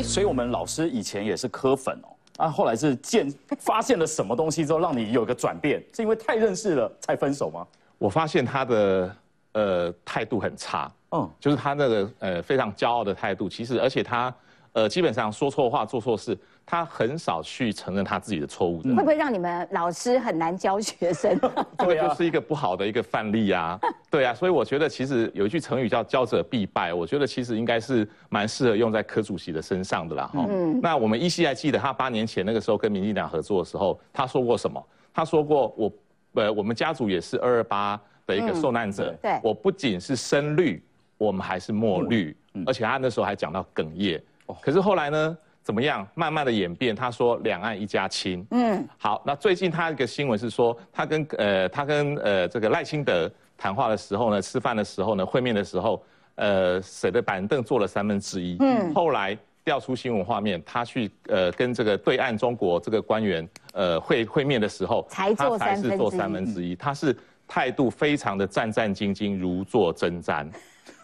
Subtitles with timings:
[0.00, 2.08] 哎，所以我们老师以前也是科粉哦，
[2.44, 7.66] 啊，后来是见发现了什么东西之后，让你有个转变，是因为太认识了才分手吗？
[7.98, 9.16] 我发现他的
[9.52, 14.34] 呃态度很差，嗯，就是他那个呃非常骄傲的态度，其实而且他
[14.72, 16.36] 呃基本上说错话做错事。
[16.70, 21.36] 他很少去承认他自己的错误的，会不会让你们老师很难教学生？
[21.76, 23.76] 这个就是一个不好的一个范例啊。
[24.08, 30.30] 对啊，所以我觉得其实有一句成语叫“教者必败”，我觉得其实应该是蛮适合用在柯主席的身上的啦。
[30.32, 30.46] 哈，
[30.80, 34.80] 那我们依稀还记得他八年前那个时候跟民进党合作的时候，他说过什么？
[35.12, 35.92] 他说过我
[36.34, 39.12] 呃，我们家族也是二二八的一个受难者。
[39.20, 40.80] 对，我不仅是深绿，
[41.18, 44.22] 我们还是墨绿，而且他那时候还讲到哽咽。
[44.60, 45.36] 可是后来呢？
[45.62, 46.06] 怎么样？
[46.14, 48.44] 慢慢的演变，他说两岸一家亲。
[48.50, 56.02] 嗯，好，那最近他一个新闻是说，他跟呃他跟呃这个赖清德谈话的时候呢，吃饭的时候呢，会面的时候，
[56.36, 58.56] 呃谁的板凳坐了三分之一。
[58.60, 65.96] 嗯，后来调出新闻画面，他去呃跟这个对岸中国这个官员呃会会面的时候，才坐三分之一。
[65.98, 67.14] 坐三分之一，他是
[67.46, 70.48] 态度非常的战战兢兢，如坐针毡。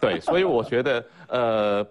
[0.01, 1.87] 对，所以我觉得呃。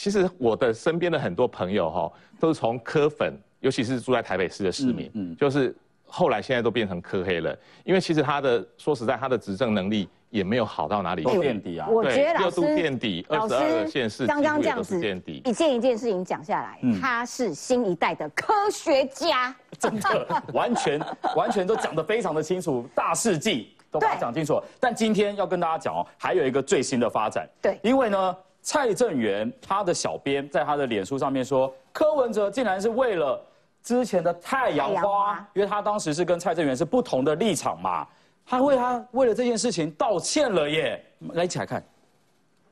[0.00, 7.54] 其实我的身边的很多朋友哈，都是从科粉，尤其是住在台北市的市民，嗯，就是后来现在都变成科黑了。
[7.84, 11.38] 因为其实他的说实在，他的执政能力也没有好到哪里去。
[11.38, 20.98] 垫底啊，我觉得老师垫底，二十二县市刚刚这样子垫底，一件一件事情讲下来，他是新一代的科学家，真的 完全
[21.36, 24.58] 完全都讲得非常的清楚，大事记都把它讲清楚。
[24.80, 28.34] 但今天要跟大家讲哦，还有一个最新的发展，对，因为呢。
[28.62, 33.40] 蔡正元他的小编在他的脸书上面说，柯文哲竟然是为了
[33.82, 38.06] 之前的太阳花，因为他当时是跟蔡正元是不同的立场嘛，
[38.46, 41.82] 他为他为了这件事情道歉了耶，来一起来看，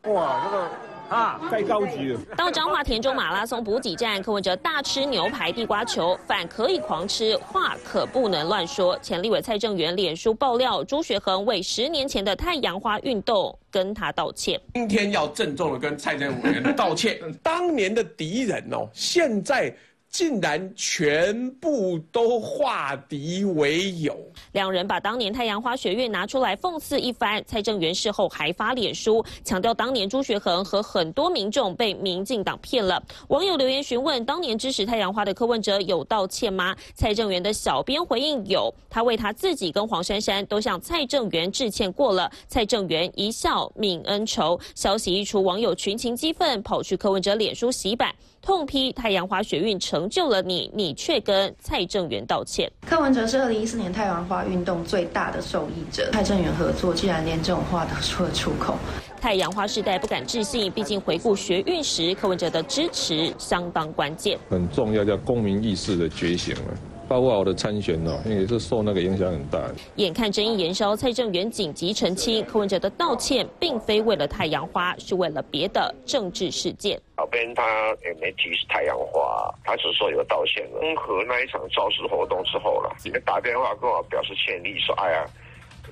[0.02, 0.68] 哇，这个。
[1.08, 2.20] 啊，太高级了！
[2.36, 8.98] 到彰化田中马拉松补给站，柯文哲大吃牛排地瓜球，饭可以狂吃，话可不能乱说。
[8.98, 14.60] 前立委蔡正元脸书爆料，朱学恒为十年前的太阳花运动跟他道歉。
[14.74, 19.74] 今天要郑重的跟蔡正元道歉，当年的敌人哦，现在。
[20.10, 24.16] 竟然全部都化敌为友，
[24.52, 27.42] 两人把当年太阳花学运拿出来讽刺一番。
[27.46, 33.02] 蔡正元事后还发脸书，强调当年朱学恒和很多民众被民进党骗了。
[33.28, 36.74] 网友留言询问，当年支持太阳花的柯文哲有道歉吗？
[36.94, 42.30] 蔡正元的小编回应有，他为他自己跟黄珊珊都向蔡正元致歉过了。
[42.48, 44.58] 蔡正元一笑泯恩仇。
[44.74, 48.14] 消息一出，网友群情激愤，跑去柯文哲脸书洗版。
[48.48, 52.66] 痛批太阳花学运成就了你，你却跟蔡正元道歉。
[52.86, 58.78] 柯文哲是二零一四年太阳花运动最大的受益者，蔡正元合作，竟然连这种话都说得出口。
[59.20, 66.74] 太阳花世代不敢置信，毕竟回顾学运时，柯文哲的支持相当关键，很重要，叫公民意识的觉醒了。
[67.08, 69.58] 包括我的参选哦，也是受那个影响很大。
[69.96, 77.00] 眼看争议延烧，蔡正元紧急澄清，柯文哲的道歉并非为了太阳花，是为了别的政治事件。
[77.16, 77.62] 小编他
[78.04, 80.80] 也没提是太阳花，他只是说有道歉了。
[80.80, 82.94] 综合那一场造势活动之后了，
[83.24, 85.24] 打电话跟我表示歉意，说哎呀，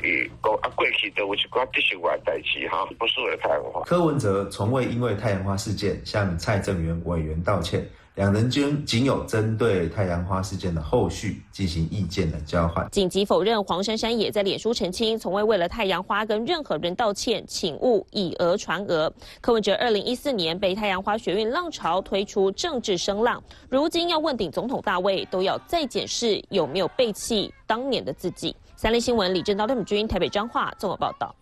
[0.03, 3.81] 与过啊过去的我是关继续玩在一起哈，不是为了太阳花。
[3.85, 7.83] 柯文哲从未因为太阳花事件向蔡正元委员道歉。
[8.17, 12.89] 两人均仅有针对太阳花事件的后续进行意见的交换。
[12.91, 19.13] 紧急否认黄珊珊也在脸书澄清，从未为了太阳花跟任何人道歉，请勿以讹传讹。
[19.43, 28.57] 柯文哲二零一四年被太阳花学运浪潮推出政治声浪，如今要问鼎总统大位，都要再检视有没有背弃当年的自己。
[28.77, 31.35] 三立新闻李正道、邓君台北彰化综合报道。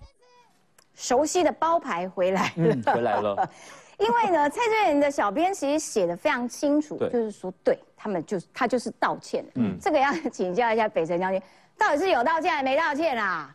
[0.96, 3.48] 熟悉的包牌回来了，回来了。
[3.98, 9.44] 因为呢， 蔡正元的小编其实写的非常清楚，就是说，对他们就是他就是道歉。
[9.54, 11.40] 嗯，这个要请教一下北辰将军，
[11.78, 13.54] 到底是有道歉还是没道歉啊？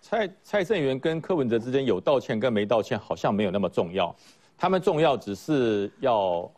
[0.00, 4.14] 蔡蔡正元跟柯文哲之间有道歉跟没道歉，好像没有那么重要。
[4.56, 6.50] 他们重要只是要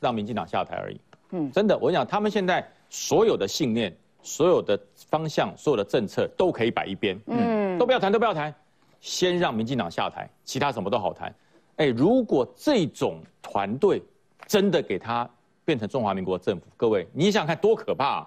[0.00, 1.00] 让民进党下台而已。
[1.30, 7.18] 嗯，真的，我讲他们现在所有的信念、所有的方向、所有的政策都可以摆一边。
[7.26, 8.52] 嗯，都不要谈，都不要谈，
[9.00, 11.32] 先让民进党下台，其他什么都好谈。
[11.76, 14.00] 哎，如果这种团队
[14.46, 15.28] 真的给他
[15.64, 18.24] 变成中华民国政府，各位，你想想看多可怕！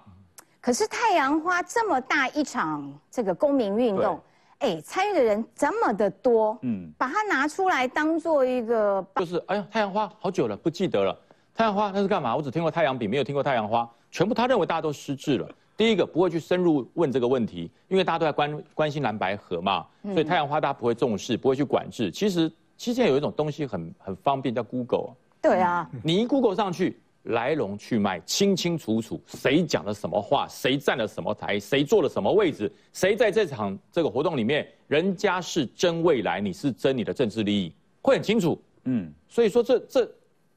[0.60, 4.20] 可是太阳花这么大一场这个公民运动，
[4.58, 11.18] 哎，参与的人这么的多，嗯，把它拿出来当做一个，就是哎呀，太阳花好久了，不记得了。
[11.54, 12.36] 太阳花那是干嘛？
[12.36, 13.88] 我只听过太阳饼，没有听过太阳花。
[14.10, 15.48] 全部他认为大家都失智了。
[15.76, 22.10] 第一个不会去深入问这个问题，因为大家都在关关心蓝白河嘛，所以太阳花大家不会重视，不会去管制。
[22.10, 22.52] 其实。
[22.78, 25.10] 其实现在有一种东西很很方便，叫 Google，
[25.42, 38.56] 对啊，你一 Google 上去，来龙去脉清清楚楚，谁讲了什么话，谁站了什么台，谁坐了什么位置，谁在这场这个活动里面，人家是争未来，你是争你的政治利益，会很清楚。
[38.84, 40.10] 嗯，所以说这这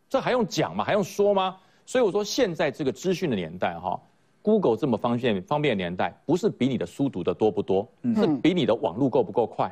[0.07, 0.83] 这还用讲吗？
[0.83, 1.57] 还用说吗？
[1.87, 3.99] 所以我说现在这个资讯的年代哈。
[4.43, 9.71] Google 这么方便方便的年代，不是比你的书读的多不多，是比你的网络够不够快。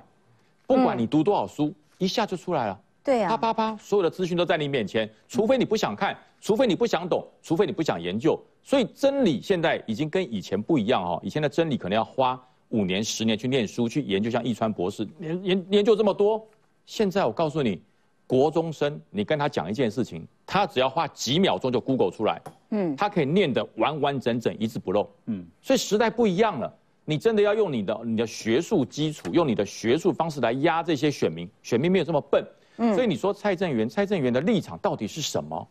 [0.68, 2.82] 不管你读多少书，一下就出来了。
[3.04, 8.42] 对啊，啪啪啪，所有的资讯都在你面前，除非你不想看，除非你不想懂，除非你不想研究。
[8.64, 11.20] 所以真理现在已经跟以前不一样哦。
[11.24, 16.44] 以前的真理可能要花五年、十年去念书去研究，像易川博士研研研究这么多。
[16.88, 17.80] 现在我告诉你。
[18.28, 26.72] 国中生，你跟他讲一件事情，他只要花几秒钟就 Google 出来，嗯，他可以念得完完整整，一字不漏，嗯，所以时代不一样了，
[27.10, 32.46] 你真的要用你的你的学术基础，用你的学术方式来压这些选民，选民没有这么笨，
[32.78, 35.68] 嗯，所以你说蔡正元，蔡正元的立场到底是什么？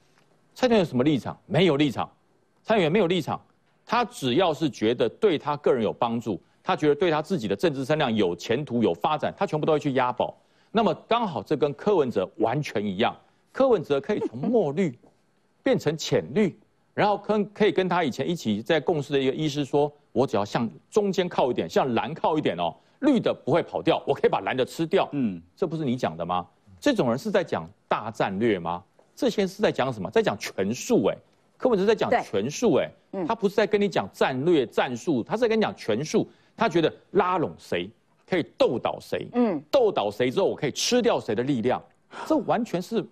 [0.52, 1.38] 蔡正元有什么立场？
[1.46, 2.10] 没有立场，
[2.64, 3.40] 蔡正元没有立场，
[3.86, 10.36] 他只要是觉得对他个人有帮助，他觉得对他自己的政治声量有前途有发展，他全部都会去押宝。
[10.72, 13.16] 那么刚好这跟柯文哲完全一样，
[13.52, 14.92] 柯文哲可以从墨绿
[15.62, 16.58] 变成浅绿，
[16.94, 25.08] 然后跟可以跟他以前一起在共事的一个医师说，我只要向中间靠一点，向蓝靠一点哦，绿的不会跑掉，我可以把蓝的吃掉。
[25.12, 26.46] 嗯，这不是你讲的吗？
[26.80, 28.82] 这种人是在讲大战略吗？
[29.14, 30.10] 这些是在讲什么？
[30.10, 31.16] 在讲权术哎，
[31.56, 32.90] 柯文哲在讲权术哎，
[33.26, 37.90] 他不是在跟你讲战略战术，他是在跟你讲权术，他觉得拉拢谁。
[38.30, 39.26] 可以斗倒谁？
[39.32, 41.82] 嗯，斗倒谁之后，我可以吃掉谁的力量？
[42.26, 43.02] 这完全是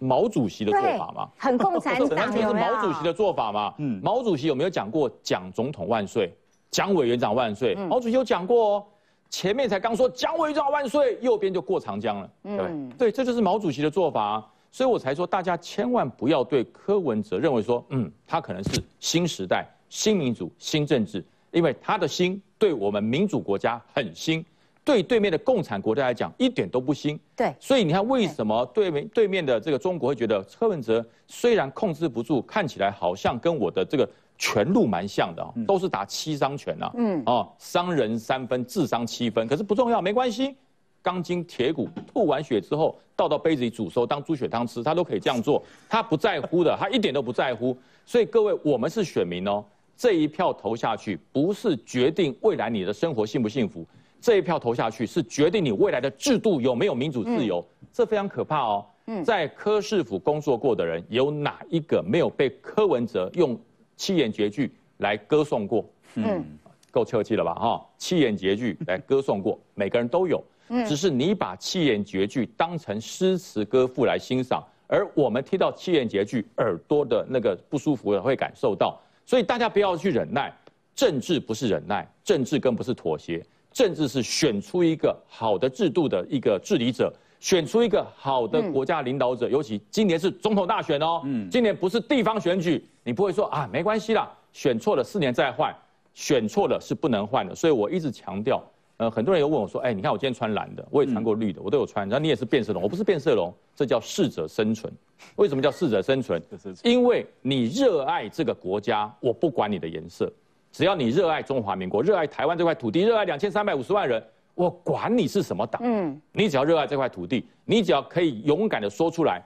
[0.00, 1.28] 毛主席的做法吗？
[1.36, 3.74] 很共产党， 完全是毛主席的做法吗？
[3.78, 6.34] 嗯，毛主席有没有讲过“蒋总统万岁
[6.70, 7.74] ”“蒋委员长万岁”？
[7.88, 8.84] 毛主席有讲过哦。
[9.28, 12.30] 前面才刚说“蒋委员长万岁”，右边就过长江了。
[12.44, 14.44] 嗯，对，这就是毛主席的做法。
[14.72, 24.44] 所以我才说，大家千万不要对柯文哲认为说，嗯，他可能是新时代、新民主、新政治，因为他的心对我们民主国家很新。
[24.90, 27.16] 对对面的共产国家来讲，一点都不新。
[27.36, 36.90] 对，所以你看，为什么对面对面的这个中国会觉得柯文哲虽然控制不住，看起来好像跟我的这个权路蛮像的都是打七伤拳呐。
[36.96, 40.56] 嗯，哦，伤人三分，智商七分，可是不重要，没关系。
[41.02, 47.76] 钢筋铁骨吐完血之后，倒到杯子里煮熟当猪血汤吃，他都可以这样做，他不在乎的，他一点都不在乎。
[48.04, 49.64] 所以各位，我们是选民哦，
[49.96, 53.86] 这一票投下去，不是决定未来你的生活幸不幸福。
[54.20, 58.84] 这一票投下去是决定你未来的制度有没有民主自由，这非常可怕哦。
[59.24, 63.58] 在柯市府工作过的人，有哪一个没有被柯文哲用
[63.96, 65.84] 七言绝句来歌颂过？
[66.14, 66.44] 嗯，
[66.90, 67.54] 够客气了吧？
[67.54, 70.42] 哈，七言绝句来歌颂过，每个人都有。
[70.86, 79.00] 只是你把七言绝句当成诗词歌赋来欣赏，而我们听到七言绝句，耳朵的那个不舒服的会感受到。
[79.26, 80.52] 所以大家不要去忍耐，
[80.94, 83.44] 政治不是忍耐，政治更不是妥协。
[83.72, 89.48] 政治是选出一个好的制度的一个治理者，选出一个好的国家领导者。
[89.48, 95.74] 尤其今年是总统大选哦，嗯，今年不是地方选举，你不会说啊，没关系啦，选错了四年再换，
[96.14, 97.54] 选错了是不能换的。
[97.54, 98.62] 所以我一直强调，
[98.96, 104.92] 呃，很多人又问我说，哎，你看我今天穿蓝的，我也穿过绿的，我都有穿，然后你也是变色龙，我不是变色龙，这叫适者生存。
[105.36, 106.42] 为什么叫适者生存？
[106.82, 110.30] 因为你热爱这个国家，我不管你的颜色。
[110.72, 114.22] 只要你热爱中华民国，热爱台湾这块土地，热爱两千三百五十万人，
[114.54, 115.80] 我管你是什么党。
[115.84, 119.42] 嗯，你只要热爱这块土地，你只要可以勇敢的说出来，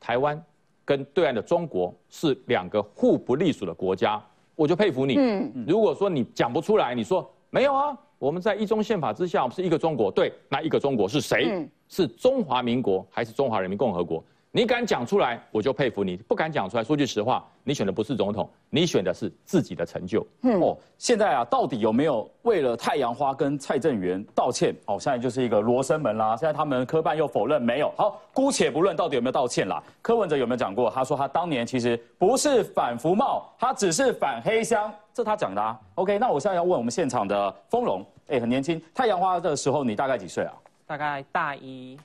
[0.00, 0.42] 台湾
[0.84, 4.20] 跟对岸的中国是两个互不隶属的国家，
[4.56, 5.16] 我就佩服你。
[5.16, 10.10] 嗯，如果说你讲不出来，你说没有啊，我们在一中宪法之下，我们是一个中国。
[10.10, 11.68] 对，那一个中国是谁？
[11.88, 14.24] 是中华民国还是中华人民共和国？
[14.56, 20.24] 你敢讲出来，我就佩服你；不敢讲出来，说句实话，你选的不是总统，你选的是自己的成就。
[20.42, 24.72] 哦，现在啊，到底有没有为了太阳花跟蔡正元道歉？
[24.86, 26.36] 哦，现在就是一个罗生门啦。
[26.36, 27.92] 现在他们科办又否认没有。
[27.96, 29.82] 好，姑且不论到底有没有道歉啦。
[30.00, 30.88] 柯文哲有没有讲过？
[30.88, 35.76] 他说他当年其实不是反福茂，他只是反黑箱，这他讲的啊。
[35.96, 40.52] OK，那我现在要问我们现场的丰荣，哎，很年轻，太阳花的时候你大概几岁啊？
[40.86, 41.98] 大概大一。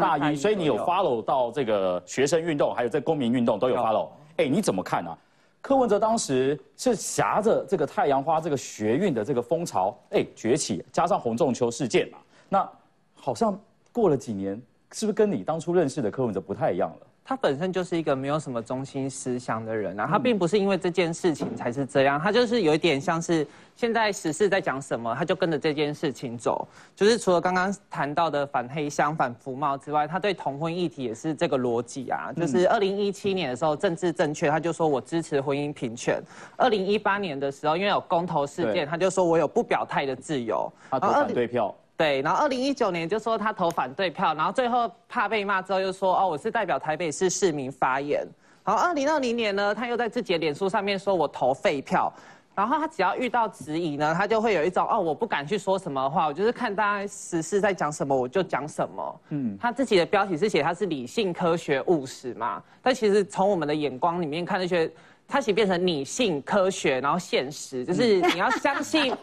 [0.00, 4.08] 大一，所以你有 follow 到这个学生运动，还有这公民运动都有 follow。
[4.36, 5.16] 哎，你怎么看啊？
[5.60, 12.68] 柯文哲当时是挟着这个太阳花这个学运的这个风潮，哎崛起，加上洪仲秋事件嘛，那
[13.14, 13.56] 好像
[13.92, 14.60] 过了几年，
[14.92, 17.06] 是不是跟你当初认识的柯文哲不太一样了？
[17.24, 26.66] 他本身就是一个没有什么中心思想的人啊，他并不是因为这件事情才是这样，他就是有一点像是现在时事在讲什么，他就跟着这件事情走。
[26.96, 32.32] 就是除了刚刚谈到的反黑箱、反服贸之外，他对同婚议题也是这个逻辑啊。
[32.36, 36.20] 就是二零一七年的时候政治正确，他就说我支持婚姻平权；
[36.56, 40.70] 二零一八年的时候，因为有公投事件，他就说我有不表态的自由。
[40.90, 41.74] 他投反对票。
[41.96, 48.26] 对，然后二零一九年就说他投反对票，然后最后怕被骂之后又说哦，我是代表台北市市民发言。
[48.64, 52.12] 然后二零二零年呢，他又在自己的脸书上面说我投废票。
[52.54, 59.20] 然后他只要遇到质疑呢，他就会有一种哦，我不敢去说什么话，我就是看大家实事在讲什么我就讲什么。
[59.30, 64.90] 嗯，他自己的标题是写他是理性、科学、务实嘛，但其实从我们的眼光里面看那些。
[65.32, 69.16] 它其实变成理性、科学，然后现实， 就是你要相信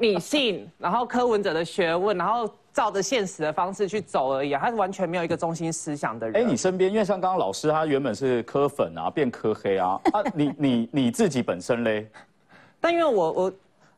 [0.00, 4.54] 理性，然后柯文哲的学问，然后照着现实的方式去走而已。
[4.54, 6.42] 他是完全没有一个中心思想的人。
[6.42, 12.08] 哎，你身边，因为像刚刚老师，他原本是科粉啊，变科黑啊， 啊，你你你自己本身嘞？
[12.80, 13.52] 但因为我我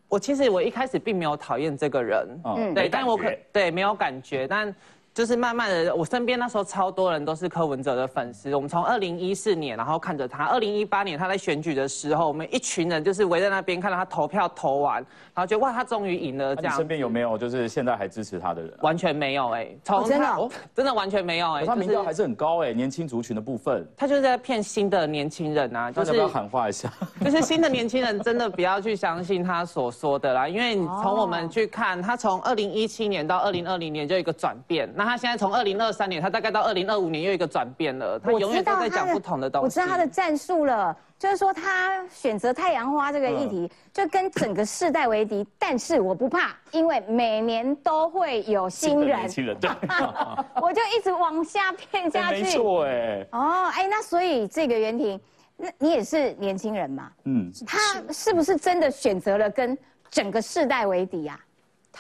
[0.09, 4.75] 我其实我一开始并没有讨厌这个人，嗯，对，但我可对没有感觉，但。
[5.15, 8.55] 就是慢慢的，我身边那时候超多人都是柯文哲的粉丝。
[8.55, 14.95] 我们从二零一四年，然后看着他，二零一八年他在选举的时候，我们一群人就是围在那边看到他投票投完，
[15.35, 16.57] 然后觉得哇，他终于赢了。
[16.57, 18.73] 这样，身边有没有就是现在还支持他的人？
[18.81, 21.67] 完全没有哎，从真的 真的完全没有哎。
[21.67, 23.87] 他民调还是很高哎，年轻族群的部分。
[23.95, 26.91] 他就是在骗新的年轻人啊，就是要喊话一下，
[27.23, 35.73] 就是新的年轻人真的不要去相信他所说的啦，因为你从我们去看，他从二零一七年到二零二零年就一个转变，那他现在从二零。
[35.83, 38.17] 二三年，他大概到二零二五年又一个转变了。
[38.21, 39.65] 他永远都在讲不同的东西。
[39.65, 45.45] 我知道他的战术了，就是说他选择太阳花这个议题，就跟整个世代为敌。
[45.59, 49.29] 但是我不怕，因为每年都会有新人。
[49.29, 49.71] 新人对，
[50.63, 52.43] 我就一直往下骗下去。
[52.43, 53.27] 没错哎。
[53.33, 55.21] 哦，哎，那所以这个袁婷，
[55.57, 57.11] 那你也是年轻人嘛？
[57.25, 57.51] 嗯。
[57.67, 57.79] 他
[58.13, 59.77] 是不是真的选择了跟
[60.11, 61.41] 整个世代为敌啊？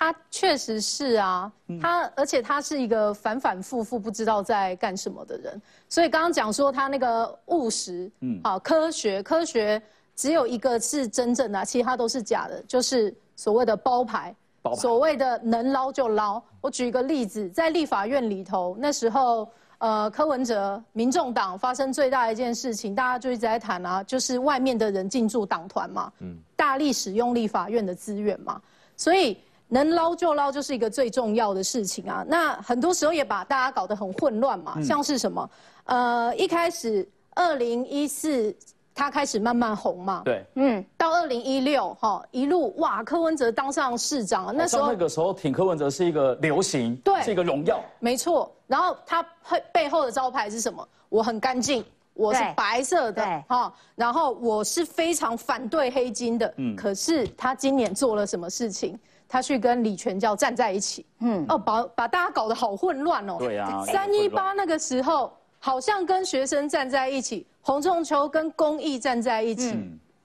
[0.02, 9.80] 他确实是啊，他而且他是一个反反复复不知道在干什么的人，所以刚刚讲说他那个务实，嗯，啊，科学科学
[10.16, 14.34] 只有一个是真正的，其他都是假的，就是所谓的包牌，
[14.74, 16.42] 所谓的能捞就捞。
[16.60, 28.60] 我举一个例子，在立法院里头，那时候呃柯文哲民众党发生最大的一件事情，大家就一直在谈啊，就是外面的人进驻党团嘛，嗯，大力使用立法院的资源嘛，
[28.96, 29.38] 所以。
[29.72, 32.22] 能捞就捞，就是一个最重要的事情啊。
[32.28, 34.78] 那很多时候也把大家搞得很混乱嘛。
[34.82, 35.50] 像是什么？
[35.84, 38.54] 呃，一开始二零一四
[38.94, 40.20] 他开始慢慢红嘛。
[40.26, 40.44] 对。
[40.56, 40.84] 嗯。
[40.98, 47.82] 到二零一六哈，一路哇，柯文哲当上市长，那时候那个时候挺柯文哲是一个流行，对，是一个荣耀。
[47.98, 48.54] 没错。
[48.66, 50.86] 然后他背背后的招牌是什么？
[51.08, 53.72] 我很干净，我是白色的哈。
[53.94, 56.52] 然后我是非常反对黑金的。
[56.58, 56.76] 嗯。
[56.76, 58.98] 可是他今年做了什么事情？
[59.32, 63.36] 他去跟李全教站在一起，嗯，哦，把把大家搞得好混乱哦。
[63.38, 69.74] 对啊，三一八那个时候好像跟学生站在一起，洪仲秋跟公益站在一起。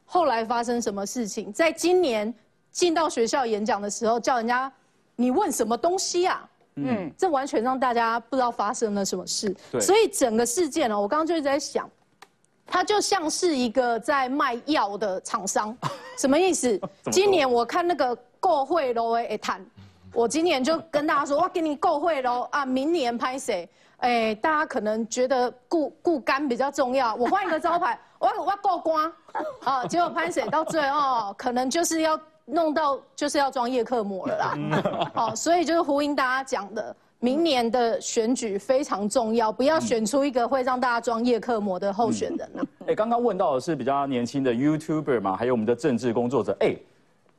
[0.03, 1.53] 后来发生什么事情？
[1.53, 2.33] 在今年
[2.69, 4.69] 进到学校演讲的时候，叫人家
[5.15, 6.49] 你问什么东西啊？
[6.75, 9.55] 嗯，这完全让大家不知道发生了什么事。
[9.79, 11.89] 所以整个事件呢，我刚刚就一直在想，
[12.67, 15.75] 他就像是一个在卖药的厂商，
[16.17, 16.79] 什么意思？
[17.11, 18.17] 今年我看那个。
[18.39, 19.65] 购会喽诶，谈，
[20.13, 22.63] 我今年就跟大家说，我给你购会喽啊！
[22.63, 23.67] 明年拍谁？
[23.97, 29.11] 哎，大家可能觉得顾顾肝比较重要，我换一个招牌， 我我够光
[29.65, 29.83] 啊！
[29.87, 35.09] 结果拍谁到最后，可能就是要弄到就是要装叶克膜了啦。
[35.15, 42.65] 好， 所以就是呼应大家讲的，明年的选举非常重要，不要选出一个会让大家装叶克膜的候选人了。
[42.85, 46.55] 哎，刚刚问到的是比较年轻的 YouTuber 嘛，还有我们的政治工作者。
[46.59, 46.75] 哎，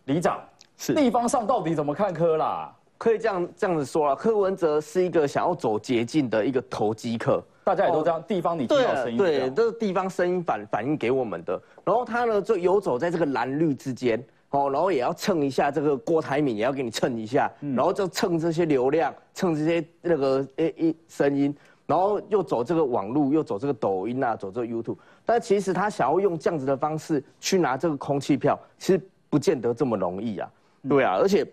[0.07, 0.41] 里长
[0.77, 0.95] 是。
[0.95, 2.75] 地方上到底怎么看柯啦？
[2.97, 8.21] 可以这样这样子说了，柯文哲是一个想要走捷径的一个投机客，大家也都这样。
[8.25, 11.63] 地方你听到声音，对，都是地方声音反反映给我们的。
[11.85, 14.21] 然后他呢，就游走在这个蓝绿之间，
[14.51, 21.55] 哦，然后也要蹭一下这个郭台铭，也要给你蹭一下，然后就蹭这些流量，蹭这些那个诶一声音，
[21.87, 24.97] 然后又走这个网路，又走这个抖音啊，走这个 YouTube。
[25.27, 30.51] 但其实他想要用这样子的方式去拿这个空气票，其实不见得这么容易啊。
[30.89, 31.47] 对啊，而且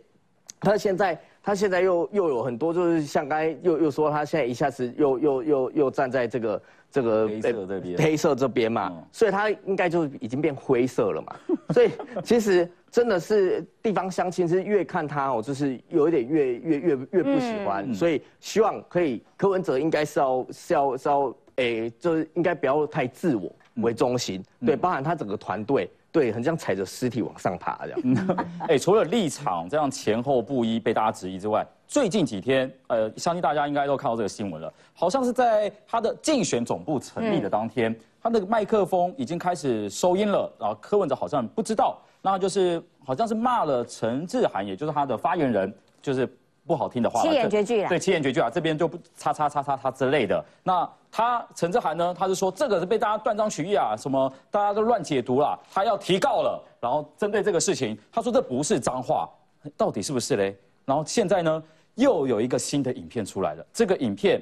[0.61, 11.35] 他现在他现在又又有很多，就是像刚才又又说他现在一下子又又又又站在这个这个黑色这边黑色这边嘛，所以他应该就已经变灰色了嘛。
[11.71, 11.91] 所以
[12.23, 17.93] 其实真的是地方乡亲是越看他哦，就是有一点越越越越不喜欢。
[17.93, 28.37] 所以希望可以柯文哲应该是要是要是要诶，就是应该不要太自我为中心，对，包含他整个团队，对，很像踩着尸体往上爬这样。
[28.69, 46.27] 哎，除了立场这样前后不一被大家质疑之外，最近几天，呃，相信大家应该都看到这个新闻了，好像是在他的竞选总部成立的当天，他那个麦克风已经开始收音了，然后柯文哲好像不知道，那就是好像是骂了陈志涵，也就是他的发言人，就是。
[46.67, 50.43] 不好听的话，七言绝句啊，对，七言绝句啊，这边就不叉叉叉叉叉之类的。
[50.63, 56.59] 那他陈志涵呢，他是说这个是被大家断章取义啊，什么大家都乱解读了，他要提告了。
[56.79, 59.29] 然后针对这个事情，他说这不是脏话，
[59.77, 60.57] 到底是不是嘞？
[60.85, 61.63] 然后现在呢，
[61.93, 64.41] 又有一个新的影片出来了，这个影片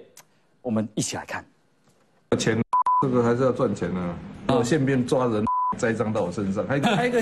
[0.61, 1.45] 我们一起来看。
[2.39, 2.57] 钱，
[3.01, 4.15] 这个还是要赚钱呢啊。
[4.47, 5.43] 呃，宪兵抓人
[5.77, 7.21] 栽赃到我身上，还还个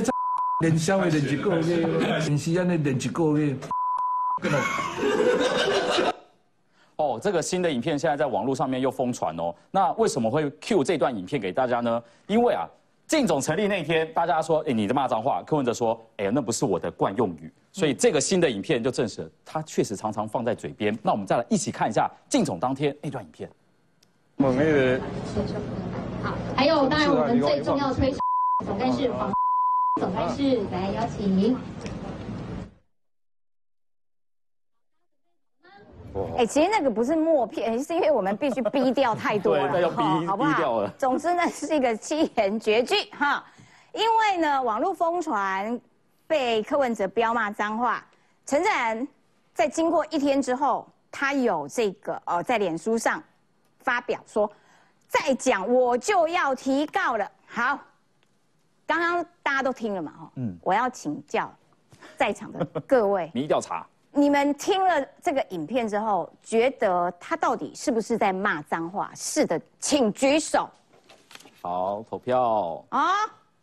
[0.62, 1.78] 连消费连一个月，
[2.28, 3.56] 连西安的连一个月。
[6.98, 9.54] 哦，这个新的影片现在在网络上面又疯传哦。
[9.72, 12.02] 那为什么会 Q 这段影片给大家呢？
[12.28, 12.68] 因为啊，
[13.08, 17.52] 靳总成立那天，大家说，哎，你的骂脏话，柯文哲说，哎呀，那不是我的惯用语。
[17.72, 20.96] 所以这个新的影片就证实了，他确实常常放在嘴边。
[21.02, 23.50] 那我们再来一起看一下靳总当天那段影片。
[24.38, 25.02] 我们
[26.22, 28.14] 好，还有当然我们最重要的推
[28.66, 29.32] 总干事黄
[30.00, 31.58] 总干事来邀请。
[36.38, 39.90] 哎，其实那个不是默片，是因为我们必须逼掉太多了，
[40.26, 40.88] 好不好？
[40.98, 43.44] 总之呢，是一个七言绝句哈。
[43.94, 45.80] 因为呢，网络疯传
[46.26, 48.06] 被柯文哲彪骂脏话，
[48.46, 49.06] 陈展
[49.54, 53.22] 在经过一天之后，他有这个哦，在脸书上
[53.80, 54.50] 发表说，
[55.08, 57.30] 再讲我就要提告了。
[57.46, 57.78] 好，
[58.92, 60.12] 刚刚大家都听了嘛？
[60.12, 61.50] 哈，嗯，我要请教
[62.18, 63.88] 在场的各位，民意调查。
[64.12, 69.10] 你们听了这个影片之后，觉得他到底是不是在骂脏话？
[69.16, 70.70] 是的，请举手。
[71.62, 72.84] 好，投票。
[72.90, 73.12] 啊，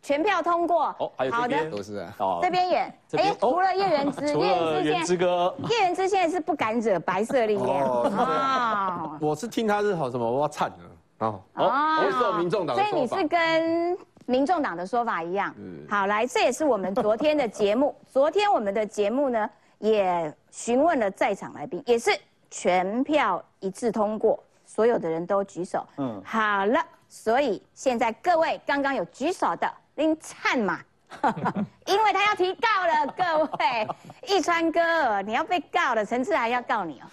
[0.01, 0.87] 全票通过。
[0.97, 2.13] 哦，还有这边都是啊。
[2.17, 2.77] 哦，这边也。
[3.11, 7.87] 哎，除了叶元之， 除了元之哥，叶元之现在是不敢惹白色力量。
[7.87, 10.77] 哦，我是听他是好什么，我要惨了。
[11.19, 12.75] 哦，我是民众党。
[12.75, 13.95] 所以你是跟
[14.29, 15.53] 民众党的说法一样。
[15.57, 15.85] 嗯。
[15.89, 17.95] 好，来，这也是我们昨天的节目。
[18.07, 19.49] 昨天我们的节目呢？
[19.79, 22.11] 也询问了在场来宾，也是
[22.51, 25.87] 全票一致通过，所有的人都举手。
[25.95, 30.81] 嗯，好了，所以现在各位刚刚有举手的，您灿嘛，
[31.87, 33.87] 因为他要提告了，各位，
[34.27, 37.05] 一川哥，你要被告了，陈志还要告你哦。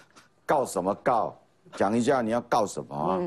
[0.45, 1.33] 告什么告？
[1.71, 3.17] 讲一下你要告什么啊？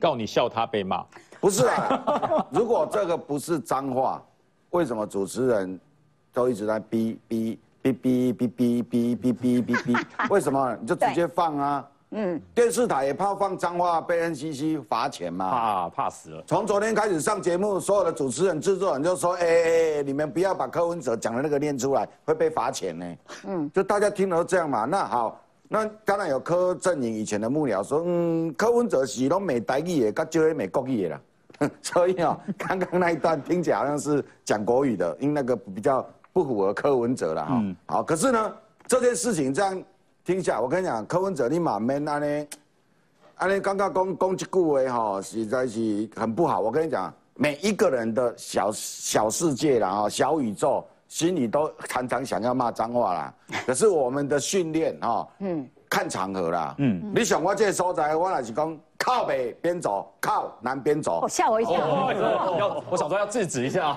[0.00, 1.04] 告你笑他被骂？
[1.46, 4.20] 不是啊，如果这个不是脏话，
[4.70, 5.78] 为什么主持人
[6.32, 7.56] 都一直在逼逼？
[7.84, 10.76] 哔哔哔哔哔哔哔哔哔， 为什么？
[10.80, 11.88] 你就直接放啊！
[12.10, 15.48] 嗯，电视台也怕放脏话被 NCC 罚钱嘛？
[15.48, 16.42] 怕怕死了。
[16.48, 24.84] 从昨天开始上节目，所有的主持人、制作人就说：“哎哎哎，你们不要把柯文哲讲的那个念出来，会被罚钱呢。”嗯，就大家听了都这样嘛。
[24.84, 31.20] 那好，那当然有柯震营以前的幕僚说：“嗯，柯文哲是拢美台语的，跟就会美国语的啦。”
[31.82, 36.06] 所以啊， 刚刚那一段听起来好像是讲国语的，因为那个比较。
[36.36, 38.54] 不符合柯文哲了哈，好，可是呢，
[38.86, 39.82] 这件事情这样
[40.22, 42.46] 听起来，我跟你讲，柯文哲你满面安尼，
[43.36, 46.60] 安尼刚刚攻攻击顾维哈，实在是很不好。
[46.60, 53.34] 我跟你讲，每一个人的小小世界啦，哈，小宇宙，心里都常常想要骂脏话啦。
[53.64, 58.78] 可是我们的训练哈，嗯，看场合啦，嗯，你想我这个所在，我也是讲。
[59.06, 61.24] 靠北边走，靠南边走。
[61.28, 61.78] 吓我一跳！
[62.58, 63.96] 要，我想说要制止一下。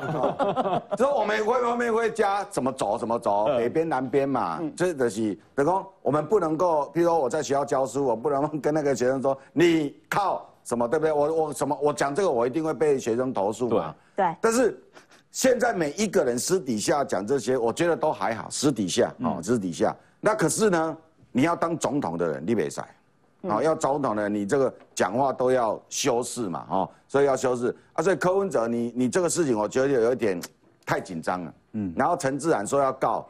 [0.95, 4.62] 之 后我们会后面会加怎么走怎么走，北边南边嘛。
[4.78, 11.12] 这的是，等于我们不能够，譬如说我在学校教书，我不能跟那个学生说 你靠什么，对不对？
[11.12, 13.95] 我我什么，我讲这个我一定会被学生投诉嘛。
[14.15, 14.36] 对。
[14.39, 14.80] 但是
[15.32, 18.48] 现在每一个人私底下讲这些，我觉得都还好。
[18.52, 19.91] 私底下哦，私底下。
[20.19, 20.98] 那可是呢，
[21.32, 22.88] 你要当总统的人，你别塞。
[23.47, 28.04] 好，要总统呢，你这个讲话都要修饰嘛，哦，所以要修饰啊。
[28.04, 30.41] 所以柯文哲，你你这个事情，我觉得有一点
[30.86, 31.54] 太紧张了。
[31.73, 31.93] 嗯。
[31.95, 33.25] 然后陈自然说要告，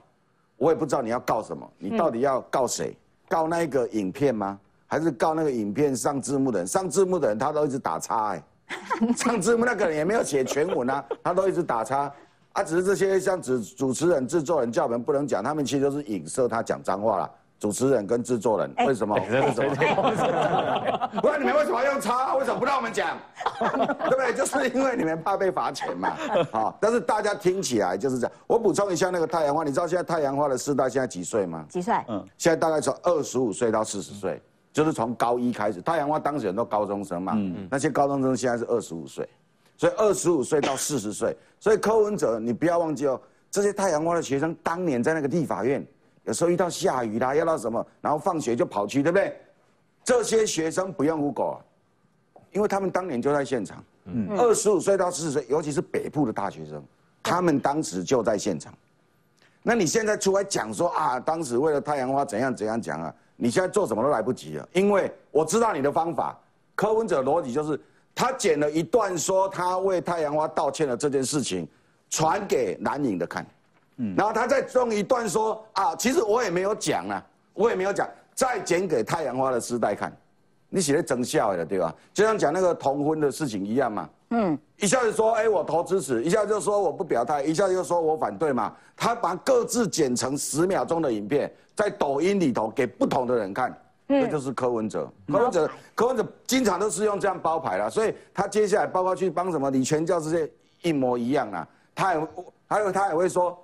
[0.57, 2.97] 我也不知道你要告什么，你到底要告谁？
[3.27, 4.59] 告那个影片吗？
[4.87, 6.67] 还是告那个影片上字幕的人？
[6.67, 8.43] 上字幕的人他都一直打叉哎，
[9.15, 12.11] 上字幕那个人也没有写全文啊，他都一直打叉。
[12.53, 17.31] 啊，只是这些像主主持人、制作人叫我们不能讲，他们其实都是影射他讲脏话了。
[17.59, 19.15] 主持人跟制作人为什么？
[19.15, 21.09] 为什么？
[21.21, 22.35] 不然你们为什么要用叉？
[22.35, 23.17] 为什么不让我们讲？
[23.59, 24.33] 对不对？
[24.33, 26.15] 就是因为你们怕被罚钱嘛。
[26.51, 28.31] 好，但是大家听起来就是这样。
[28.47, 31.65] 我补充一下那个太阳花，你知道现在太阳花的世代现在几岁吗？
[31.69, 31.93] 几岁？
[32.07, 34.41] 嗯，现在大概从二十五岁到四十岁。
[34.71, 39.27] 就是从高一开始，太阳花当时很多高中生嘛，嗯那些高中生现在是二十五岁，
[39.75, 43.19] 所以二十五岁到四十岁，所以柯文哲你不要忘记哦，
[43.49, 45.83] 这些太阳花的学生当年在那个立法院，
[46.29, 49.35] 有时候遇到下雨啦，要到什么，然后放学就跑去，对不对？
[50.03, 51.57] 这些学生不用 Google，
[52.51, 53.83] 因为他们当年就在现场。
[54.05, 56.83] 嗯，二十五岁到四十岁，尤其是北部的大学生，
[57.23, 58.71] 他们当时就在现场。
[59.63, 63.11] 那你现在出来讲说啊，当时为了太阳花怎样怎样讲啊？
[63.35, 66.39] 你现在做什么都来不及了，因为我知道你的方法。
[66.75, 67.81] 柯文哲逻辑就是，
[68.13, 71.67] 他剪了一段说他为太阳花道歉的这件事情，
[72.07, 73.43] 传给蓝营的看，
[73.99, 80.11] 嗯，然后他再用一段说啊，其实我也没有讲啊，我也没有讲，再剪给太阳花的时代看。
[80.71, 81.93] 你写的真笑了，对吧？
[82.13, 84.09] 就像讲那个同婚的事情一样嘛。
[84.29, 88.71] 嗯，一下子说哎我投支持，一下就说我不表态，一下又说我反对嘛。
[88.95, 93.75] 他把各自剪成十秒钟的影片，在抖音里头给不同的人看，
[94.07, 95.11] 这就是柯文哲。
[95.27, 100.51] 柯文哲，柯文哲经常都是用这样包牌了，所以他接下来包括去帮什么李全教这些
[100.83, 101.67] 一模一样啊。
[101.95, 102.27] 他也
[102.67, 103.57] 还有他也会说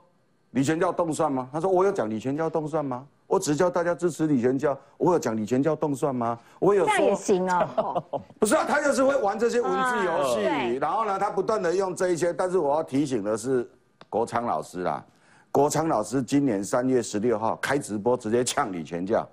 [0.55, 1.49] 李全教动算吗？
[1.51, 3.05] 他说我有讲李全教动算吗？
[3.27, 6.39] 我只叫大家支持李全教，我有讲李全教动算吗？
[6.59, 7.69] 我有说也行啊，
[8.39, 12.31] 不是啊，他就是会玩这些文字游戏，然后呢，他不断的用这一些。
[12.31, 13.69] 但是我要提醒的是，
[14.09, 15.03] 国昌老师啊，
[15.51, 19.27] 国昌老师今年三月十六号开直播，直接呛李全教，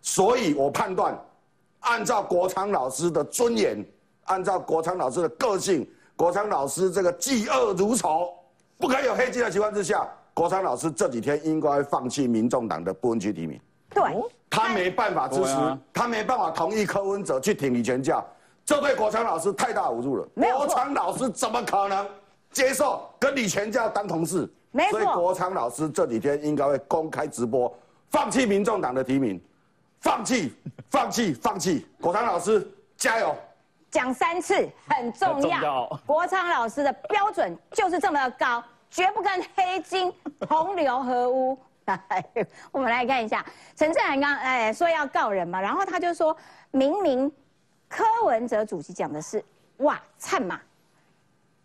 [0.00, 1.14] 所以我判断，
[1.80, 3.84] 按照国昌老师的尊严，
[4.24, 8.32] 按照国昌老师的个性，国昌老师这个嫉恶如仇，
[8.78, 10.08] 不可以有黑金的情况之下。
[10.34, 14.02] 国昌老师这几天应该放弃民众党的不分区提名，对，
[14.48, 18.24] 他没办法支持，他没办法同意柯文哲去挺李全教，
[18.64, 20.26] 这对国昌老师太大侮辱了。
[20.34, 22.06] 国昌老师怎么可能
[22.50, 24.50] 接受跟李全教当同事？
[24.70, 27.72] 没错，所以国昌老师这几天应该会公开直播，
[28.10, 29.38] 放弃民众党的提名，
[30.00, 30.54] 放弃，
[30.88, 31.86] 放弃，放弃。
[32.00, 32.66] 国昌老师
[32.96, 33.36] 加油！
[33.90, 38.64] 讲三次很重要，国昌老师的标准就是这么高。
[38.92, 41.58] 绝不跟黑金同流合污。
[42.70, 46.36] 我们来看一下，陈振涵刚哎说要告人嘛，然后他就说
[46.70, 47.32] 明明
[47.88, 49.42] 柯文哲主席讲的是
[49.78, 50.60] 哇灿嘛，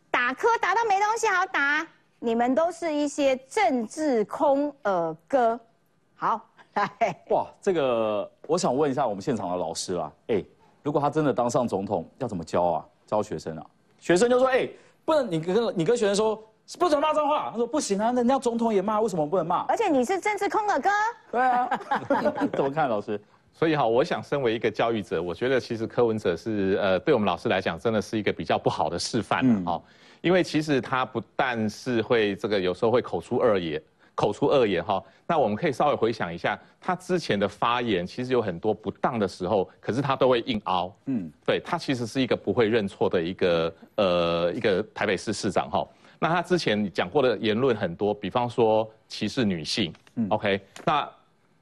[0.10, 1.86] 打柯打到没东西好打，
[2.20, 5.60] 你们都是一些政治空耳哥。
[6.16, 6.42] 好，
[6.74, 6.90] 来
[7.30, 10.44] 哇，这个我想问一下我们现场的老师啦，哎，
[10.82, 12.86] 如果他真的当上总统，要怎么教啊？
[13.06, 13.66] 教学生啊？
[14.00, 14.68] 学生就说哎，
[15.06, 16.42] 不能你跟你跟学生说。
[16.80, 17.50] 不准骂脏话。
[17.52, 19.60] 他说不行啊，人家总统也骂，为什么不能骂？
[19.68, 20.90] 而且你是政治空耳哥。
[21.32, 21.70] 对啊，
[22.54, 23.20] 怎么看老师？
[23.54, 29.82] 所以哈，我想身为一个教育者，我觉得其实柯文哲是呃，对我们老师来讲，真的是一个比较不好的示范哈。
[30.22, 33.82] 因为其实他不但是会这个有时候会口出恶言，
[34.14, 35.02] 口出恶言哈。
[35.26, 40.96] 那我们可以稍微回想一下，他之前的发言其实有很多不当的时候，可是他都会硬凹。
[41.06, 45.88] 嗯，对他其实是一个不会认错的一个呃一个台北市市长哈。
[46.20, 49.94] 那他之前讲过的言论很多，比方说歧视女性
[50.30, 50.60] ，OK？
[50.86, 51.08] 那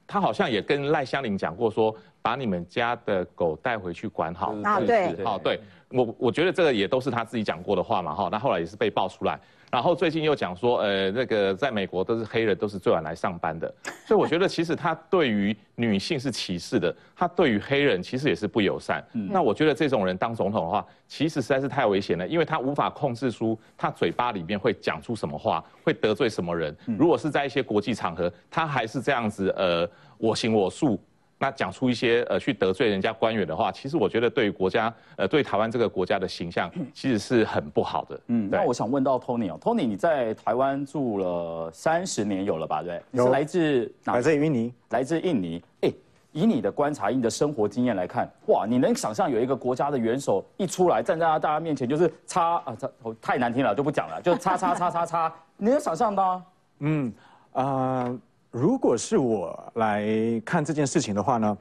[0.06, 9.38] 他好像也跟赖香林讲过，说把你们家的狗带回去管好，啊对，好对，我我觉得这个也都是他自己讲过的话嘛，哈，那后来也是被爆出来。
[9.70, 13.72] 然后最近又讲说，呃，那个在美国都是黑人都是最晚来上班的，
[14.06, 19.04] 所以我觉得其实他对于女性是歧视的，他对于黑人其实也是不友善。
[19.12, 26.74] 那我觉得这种人当总统的话，其实实在是太危险了，因为他无法控制出他嘴巴里面会讲出什么话，会得罪什么人。
[26.98, 30.98] 如果是在一些国际场合，他还是这样子，呃，我行我素。
[31.38, 38.20] 那讲出一些呃去得罪人家官员的话，其实我觉得对于国家呃对台湾这个国家的形象其实是很不好的。
[38.28, 42.82] 嗯，那我想问到 Tony 哦，Tony 你在台湾住了三十年有了吧？
[42.82, 45.62] 对，你是来自来自印尼，来自印尼。
[45.82, 45.92] 哎，
[46.32, 52.88] 以你的观察、以你的生活经验来看，哇，你能想象有一个国家的元首一出来站在大家面前就是擦啊擦，
[53.20, 56.42] 太难听了就不讲了，就擦擦擦擦擦， 你能想象到？
[56.78, 57.12] 嗯
[57.52, 58.18] 啊。
[58.56, 60.02] 如果是我来
[60.42, 61.58] 看这件事情的话呢，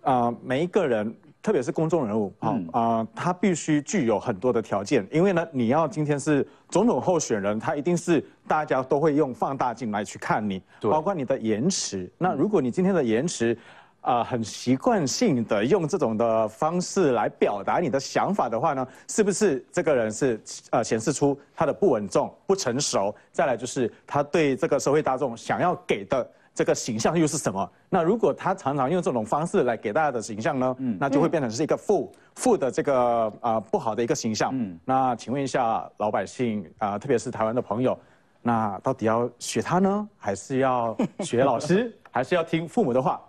[0.00, 12.10] 啊，每一个人，特别是公众人物，啊啊，他必须具有很多的条件，因为呢，你要今天是总统候选人，他一定是大家都会用放大镜来去看你，包括你的延迟。
[12.16, 13.54] 那如果你今天的延迟，
[14.00, 23.14] 啊，很习惯性的用这种的方式来表达你的想法的话呢，是不是这个人是呃显示出他的不稳重、不成熟？
[23.32, 26.26] 再来就是他对这个社会大众想要给的。
[26.58, 27.70] 这个形象又是什么？
[27.88, 30.74] 那如果他常常用这种方式来给大家的形象呢？
[30.80, 34.50] 嗯，那就会变成是一个负负的这个啊不好的一个形象。
[34.52, 37.96] 嗯，那请问一下老百姓啊，特别是台湾的朋友，
[38.42, 43.20] 那到底要学他呢，还是要学老师， 还是要听父母的话？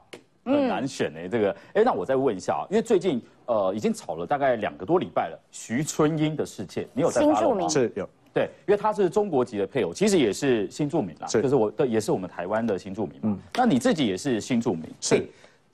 [0.44, 7.70] 很难选哎，这个哎，那我再问一下啊，因为最近呃已经吵了大概两个多礼拜了，徐春英的事件，你有在发吗？
[7.70, 8.10] 是有。
[8.34, 13.38] 对，因为他是中国籍的配偶，其实也是新住民啦，就是我的也是我们台湾的新住民嘛。
[13.56, 15.28] 那你自己也是新住民，是。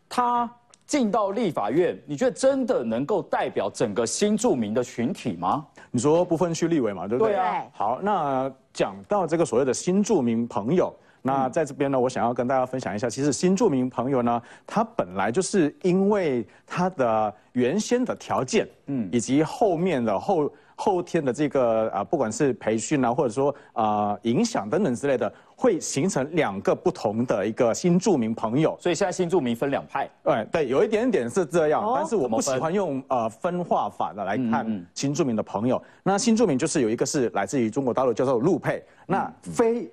[0.07, 0.49] 他
[0.85, 5.65] 进到立法院，你觉得真的能够代表整个新住民的群体吗？
[5.91, 7.33] 你说不分区立委嘛，对不对？
[7.33, 7.65] 对啊。
[7.73, 20.49] 好，那讲到这个所谓的新住民朋友，那在这边呢，我想要跟大家分享一下，其实新住民朋友呢，他本来就是因为他的原先的条件，嗯，以及后面的后。
[20.75, 28.77] 后天的这个啊，不管是培训啊，或者说啊影响等等之类的，会形成两个不同的一个新住民朋友。
[28.79, 30.09] 所以现在新住民分两派。
[30.23, 35.81] 对对，有一点点是这样，但是我不喜欢用呃分化法的来看新住民的朋友。
[36.03, 39.89] 那新住民就是有一个是来自于中国大陆叫做陆配，那非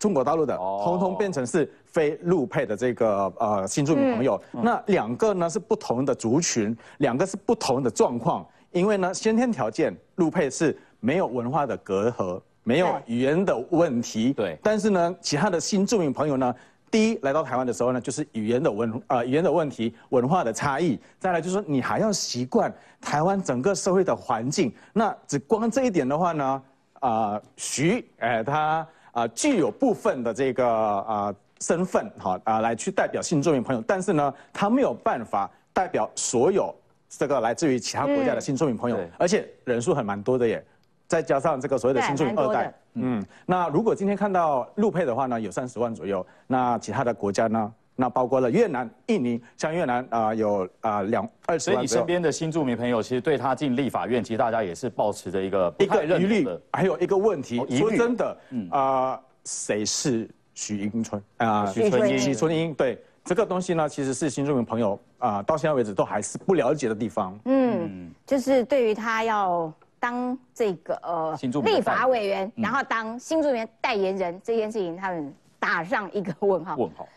[0.00, 4.40] 中国大陆的通通变成是非陆配的这个呃新住民朋友。
[4.50, 8.44] 那两个呢是不同的族群，两个是不同的状况。
[8.74, 14.32] 因为呢，先天条件陆配是没有文化的隔阂，没有语言的问题。
[14.32, 14.58] 对。
[14.64, 16.52] 但是呢，其他的新住民朋友呢，
[16.90, 20.98] 第一来到台湾的时候呢，就是语言的文呃语言的问题，文化的差异。
[21.20, 24.74] 再来就是说，你还要习惯台湾整个社会的环境。
[24.92, 26.62] 那只光这一点的话呢，
[26.98, 36.74] 啊，徐哎他啊具有部分的这个啊身份好啊来去代表新住民朋友，但是呢，他没有办法代表所有。
[37.18, 40.64] 这个来自于其他国家的新住民朋友，而且人数还蛮多的耶，
[41.06, 51.74] 再加上这个所谓的新住民二代，嗯，那如果今天看到陆配的话呢，有三十万左右，那其他的国家呢，那包括了越南、印尼，像越南啊有啊两二十万。
[51.74, 58.36] 所以你身边的新住民朋友，其实对他进立法院，其实大家也是保持着一个一个疑虑，还有一个问题，说真的，
[58.70, 61.22] 啊，谁是许英春？
[61.36, 61.66] 啊？
[61.66, 62.98] 许春英，许春英，对。
[63.24, 67.38] 这个东西呢，其实是新住民朋友啊，到现在为止都还是不了解的地方。
[67.46, 76.76] 嗯，就是对于他要当这个呃立法委员，然后当新住民代言人这件事情，他们打上一个问号。
[76.76, 77.08] 问号，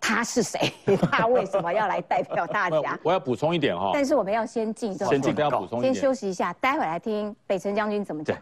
[0.00, 0.72] 他是谁？
[1.12, 2.98] 他为什么要来代表大家？
[3.04, 3.92] 我要补充一点哈。
[3.94, 5.94] 但是我们要先进，先进，要补充一点。
[5.94, 8.36] 先休息一下，待会来听北辰将军怎么讲。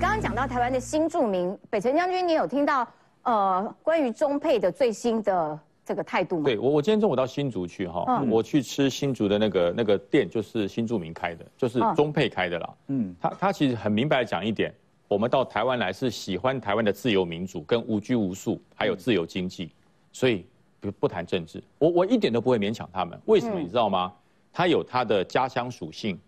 [0.00, 2.88] 刚刚讲到台湾的新著名，北辰将军，你有听到
[3.24, 6.44] 呃关于中配的最新的这个态度吗？
[6.44, 12.74] 对我，我今天中午到新竹去哈，我去吃新竹的那个那个店，就是新著名开的，就是中配开的啦。
[12.86, 14.74] 嗯，他他其实很明白讲一点，
[15.06, 19.70] 我们到台湾来是喜欢台湾的自由民主跟无拘无束，还有自由经济，
[20.12, 20.46] 所以
[20.80, 23.20] 不不谈政治，我我一点都不会勉强他们。
[23.26, 24.10] 为什么你知道吗？
[24.50, 26.18] 他有他的家乡属性。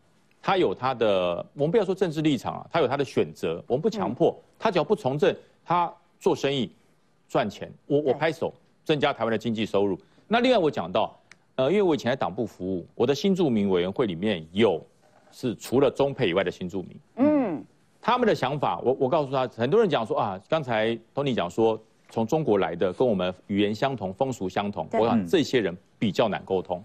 [0.43, 6.69] 他有他的，我们不要说政治立场啊，他有他的选择，我们不强迫他，只要不从政，他做生意
[7.29, 8.53] 赚钱，我我拍手，
[8.85, 9.97] 增加台湾的经济收入。
[10.27, 11.17] 那另外我讲到，
[11.55, 14.85] 呃，因为我以前在党部服务，我的新住民委员会里面有
[15.31, 17.65] 是除了中配以外的新住民，嗯，
[18.01, 26.83] 他们的想法，我我告诉他，很多人讲说啊，刚才 Tony 讲说从中国来的，跟我们语言相同，风俗相同，我想这些人比较难沟通，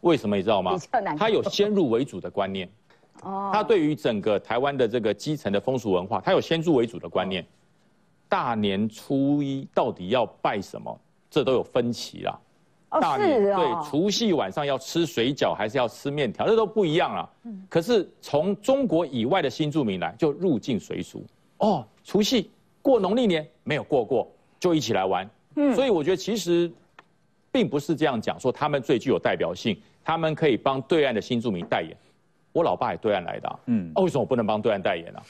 [0.00, 0.74] 为什么你知道吗？
[1.18, 2.66] 他有先入为主的观念。
[3.22, 7.44] 他对于整个台湾的这个基层的风俗文化，他有先入为主的观念。
[8.28, 10.98] 大年初一到底要拜什么，
[11.30, 12.38] 这都有分歧啦。
[13.00, 17.28] 大年对除夕晚上要吃水饺还是要吃面条，这都不一样了。
[17.68, 21.24] 可是从中国以外的新住民来，就入境随俗。
[21.58, 22.50] 哦，除夕
[22.82, 25.28] 过农历年没有过过，就一起来玩。
[25.56, 26.70] 嗯，所以我觉得其实
[27.50, 31.96] 并不是这样讲，说他们最具有代表性，他们可以帮对岸的新住民代言。
[32.54, 35.20] 我老爸也对岸来的，嗯，啊，为什么我不能帮对岸代言呢？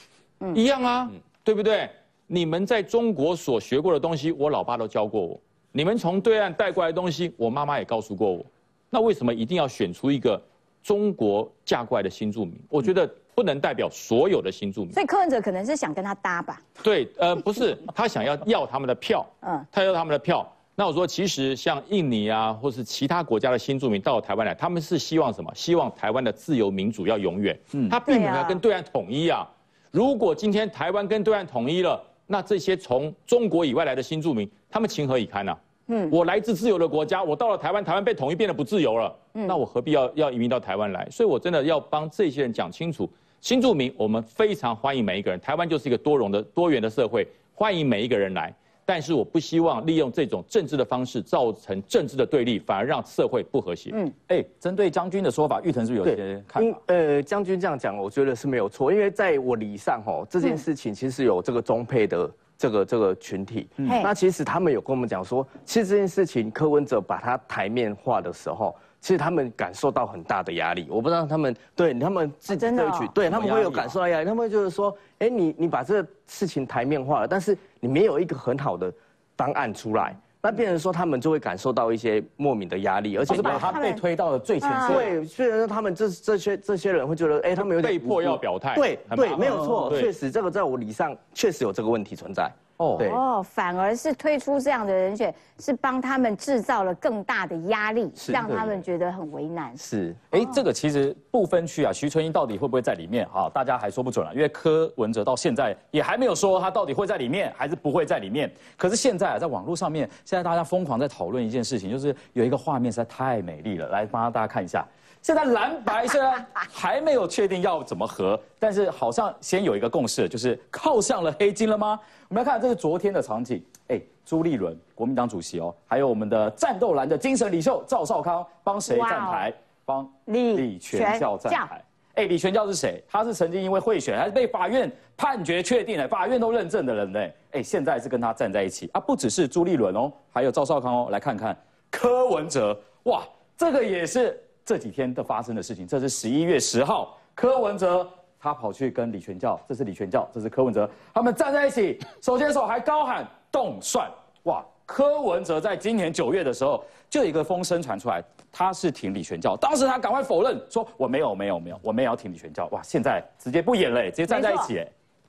[0.40, 1.10] 嗯，一样啊，
[1.42, 1.88] 对不对？
[2.26, 5.40] 你们在中国所学过的东西，我老爸都教过我；
[5.72, 8.44] 你们从对岸带过来的东西，我妈妈也告诉过我。
[8.90, 10.40] 那为什么一定要选出一个
[10.82, 12.60] 中国嫁过来的新住民？
[12.68, 14.92] 我觉得不能代表所有的新住民。
[14.92, 16.60] 所以柯文哲可能是想跟他搭吧？
[16.82, 20.46] 对，呃，不是，他想要要他们的票，嗯，他要他们的票。
[20.76, 25.48] 那我说，其实像印尼啊，或是其他国家的新住民到台湾来，他们是希望什么？
[25.54, 27.56] 希望台湾的自由民主要永远。
[27.72, 29.48] 嗯，他并没有跟对岸统一啊。
[29.92, 35.56] 如果今天台湾跟对岸统一了，那这些从中国以外来的新住民，他们情何以堪呢？
[35.87, 39.16] 嗯，我来自自由的国家，我到了台湾，台湾被统一变得不自由了。
[39.34, 41.06] 嗯，那我何必要要移民到台湾来？
[41.08, 43.08] 所以我真的要帮这些人讲清楚，
[43.40, 45.38] 新住民，我们非常欢迎每一个人。
[45.38, 48.52] 台湾就是一个多容的多元的社会，欢迎每一个人来。
[48.87, 53.90] 但是我不希望利用这种政治的方式造成政治的对立，反而让社会不和谐。
[53.94, 56.79] 嗯，哎，针对将军的说法，玉腾是不是有些看法？
[56.87, 68.75] 呃，将军这样讲，我觉得是没有错，因为在我理上哦，这件事情其实有这个中配的这个这个群体，那其实他们有跟我们讲说，其实这件事情柯文哲把它台面化的时候。
[69.05, 74.25] 其实他们感受到很大的压力，我不知道他们对他们自己这一曲，对他们会有感受到压力。
[74.25, 78.90] 他们就是说，哎，你你把这个事情台面化了，但是你没有一个很好的
[79.37, 84.97] 方案出来，那变成说他们就会感受到一些莫名的压力，而且把他被推到了最前线。
[84.97, 88.75] 对，虽然说他们这这些这些人会觉得，哎，他们有点被迫要表态。
[88.75, 92.51] 对对，没有错，确实这个在我理上确实有这个问题存在。
[92.76, 99.76] 哦，对哦，反而是推出这样的人选，是帮他们制造了更大的压力，让他们觉得很为难。
[99.76, 103.48] 是，哎，这个其实不分区啊，徐春英到底会不会在里面啊？
[103.54, 108.52] 大家还说不准了，因为柯文哲到现在也还没有说他到底会在里面还是不会在里面。
[108.76, 114.84] 可是现在啊，在网络上面，现在大家疯狂在讨论一件事情，就是有一个画面实在太美丽了，来帮大家看一下。
[115.24, 121.98] 现在蓝白虽然还没有确定要怎么合，但是好像先有一个共识，就是靠上了黑金了吗？
[122.28, 123.64] 我们来看，这是昨天的场景。
[123.88, 129.54] 哎，朱立伦，国民党主席哦，还有我们的战斗蓝的精神领袖赵少康，帮谁站台？
[129.87, 131.82] 帮李全教站台。
[132.16, 133.02] 哎，李全教是谁？
[133.08, 137.26] 他是曾经因为贿选，还是被法院判决确定了，法院都认证的人呢？
[137.52, 141.08] 哎，现在是跟他站在一起啊，不只是朱立伦哦，还有赵少康哦。
[141.10, 141.56] 来看看
[141.90, 143.22] 柯文哲，哇，
[143.56, 144.38] 这个也是。
[144.64, 148.09] 这几天的发生的事情，这是十一月十号，柯文哲
[148.40, 154.11] 他跑去跟李全教，这是李全教，这是柯文哲，他们站在一起，手牵手还高喊动算，
[154.44, 154.64] 哇！
[154.87, 158.22] 柯文哲在今年九月的时候，就有一个风声传出来，
[158.53, 162.83] 他是挺李全教，当时他赶快否认，说我没有没有没有，我没有要挺李全教，哇！
[162.83, 164.88] 现在直接不演了，直接站在一起，哎，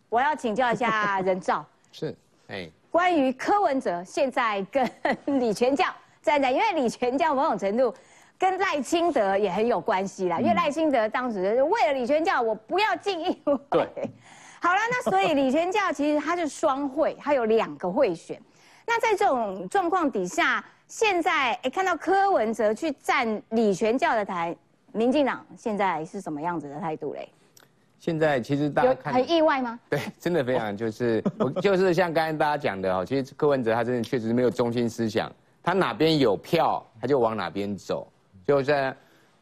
[0.10, 2.16] 我要请教一下人照， 是，
[2.48, 4.90] 哎，关于柯文哲现在跟
[5.26, 5.86] 李全教
[6.22, 7.94] 站在，因为李全教某种程度。
[8.38, 13.58] 跟赖清德也很有关系啦，因为赖清德当时为了李全教，我不要进议会。
[13.70, 14.10] 对，
[14.62, 18.40] 好了，那所以李全教其实他是双会，他有两个会选。
[18.86, 24.56] 那在这种状况底下，现在哎看到柯文哲去站李全教的台，
[24.92, 27.28] 民进党现在是什么样子的态度嘞？
[28.00, 29.80] 现在其实大家看很意外吗？
[29.90, 35.32] 对，真的非常就是我就是像刚才大家讲的哦，其实柯文哲他真的确实没有中心思想，
[35.64, 38.08] 他哪边有票他就往哪边走。
[38.46, 38.96] 就在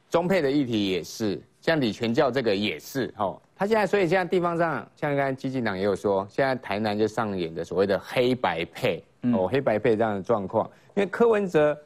[0.10, 3.40] 中配的议题也是，像李全教这个也是哦。
[3.56, 10.70] 他现在所以现在地方上，像刚才基进党也有说，现在台南就上演的所谓的黑白配哦，黑白配这样的状况。
[10.96, 11.78] 因为柯文哲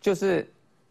[0.00, 0.46] 就是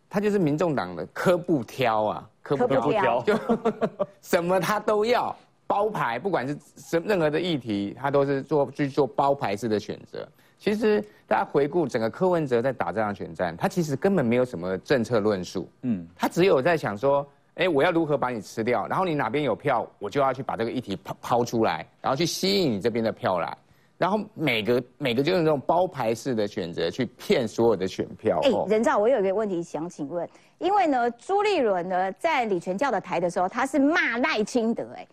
[0.10, 3.38] 他就是民众党的柯不挑啊，柯不挑，就
[4.22, 5.36] 什么他都要
[5.68, 10.28] 包牌，不管是什任何的议题，他都是做去做包牌式的选择。
[10.64, 23.58] 其实大家回顾整个柯文哲在打这场选战，他其实根本没有什么政策论述，嗯，他只有在想说，哎，我要如何把你吃掉，然后你哪边有票，我就要去把这个议题抛抛出来，然后去吸引你这边的票来，
[23.98, 28.40] 然后每个每个就是那种包牌式的选择去骗所有的选票。
[28.44, 30.26] 哎，任照，我有一个问题想请问，
[30.60, 35.06] 因为呢，朱立伦呢在李全教的台的时候，他是骂赖清德，哎，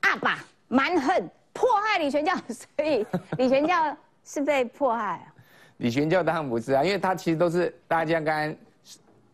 [0.00, 3.06] 阿爸蛮横，迫害李全教，所以
[3.38, 3.74] 李全教。
[4.28, 5.26] 是被迫害啊？
[5.78, 8.54] 李全教当然不是啊，因为他其实都是大家刚刚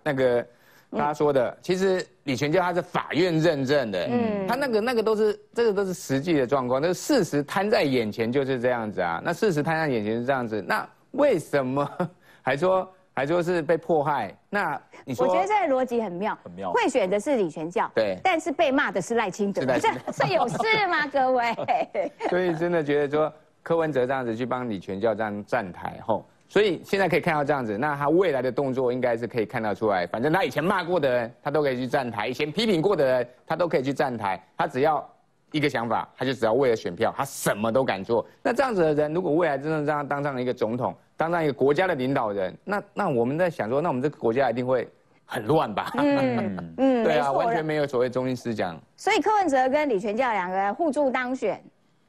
[0.04, 0.46] 那个
[0.92, 9.20] 大家说的，其实李全教他是法院认证的，嗯，他那个那个都是这个都是实际的状况，那事实摊在眼前就是这样子啊。
[9.24, 11.90] 那事实摊在眼前是这样子，那为什么
[12.40, 14.33] 还说还说是被迫害？
[14.48, 15.26] 那你说？
[15.26, 16.70] 我觉得这个逻辑很妙，很妙。
[16.70, 21.07] 会选的是李全教，对，但是被骂的是赖清德，这这有事吗？
[21.09, 21.52] 各位？
[22.30, 23.33] 所以真的觉得说。
[23.64, 30.07] 柯文哲这样子去帮李全教这样站台后，所以现在可以看到这样子，那他未来的动作应该是可以看得出来。
[30.07, 34.38] 反正他以前骂过的人，他都可以去站台；以前批评过的人，他都可以去站台。
[34.55, 35.03] 他只要
[35.50, 38.24] 一个想法，他就只要为了选票，他什么都敢做。
[38.42, 44.87] 那这样子的人，如果未来真的让他当上了一个总统，当上一个国家的领导人，那那我们在想说，那我们这个国家一定会
[45.24, 45.90] 很乱吧？
[45.96, 48.79] 嗯嗯， 对啊，完全没有所谓中心思想。
[48.94, 51.59] 所以柯文哲跟李全教两个人互助当选。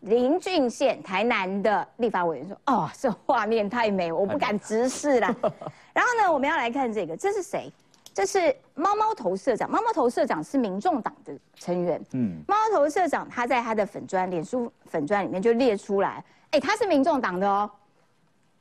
[0.05, 5.35] 林俊宪，台南的立法委员说：“哦， 这画面太美，我不敢直视啦。
[5.93, 7.71] ”然后呢，我们要来看这个，这是谁？
[8.13, 9.69] 这是猫猫头社长。
[9.69, 11.99] 猫猫头社长是民众党的成员。
[12.13, 17.69] 嗯，猫猫头社长他在他的粉砖、脸书粉砖里面就列出来，哎，他是民众党的哦，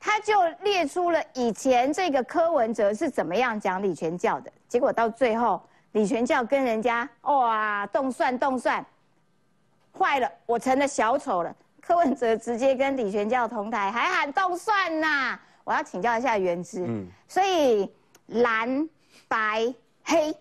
[0.01, 0.33] 他就
[0.63, 5.61] 列出了以前这个柯文哲是怎么样讲李全教的，结果到最后
[5.93, 8.85] 李全教跟人家哇动算动算。
[9.99, 11.55] 坏了，我成了小丑了。
[11.81, 15.39] 柯文哲直接跟李全教同台，还喊动算呐！
[15.65, 17.91] 我要请教一下原之，嗯，所以
[18.29, 18.89] 蓝
[19.29, 19.73] 白
[20.03, 20.35] 黑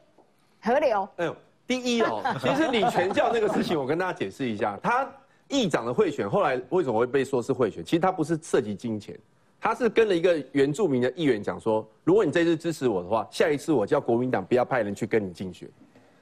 [0.61, 1.35] 河流，哎呦，
[1.67, 5.05] 第一哦， 其实李全教那个事情，我跟大家解释一下，他
[5.49, 7.83] 议长的贿选，后来为什么会被说是贿选？
[7.83, 9.17] 其实他不是涉及金钱，
[9.59, 15.69] 他是跟了一个原住民的议员讲说，如果你这次支持我的话，下一次我叫国民党不要派人去跟你竞选。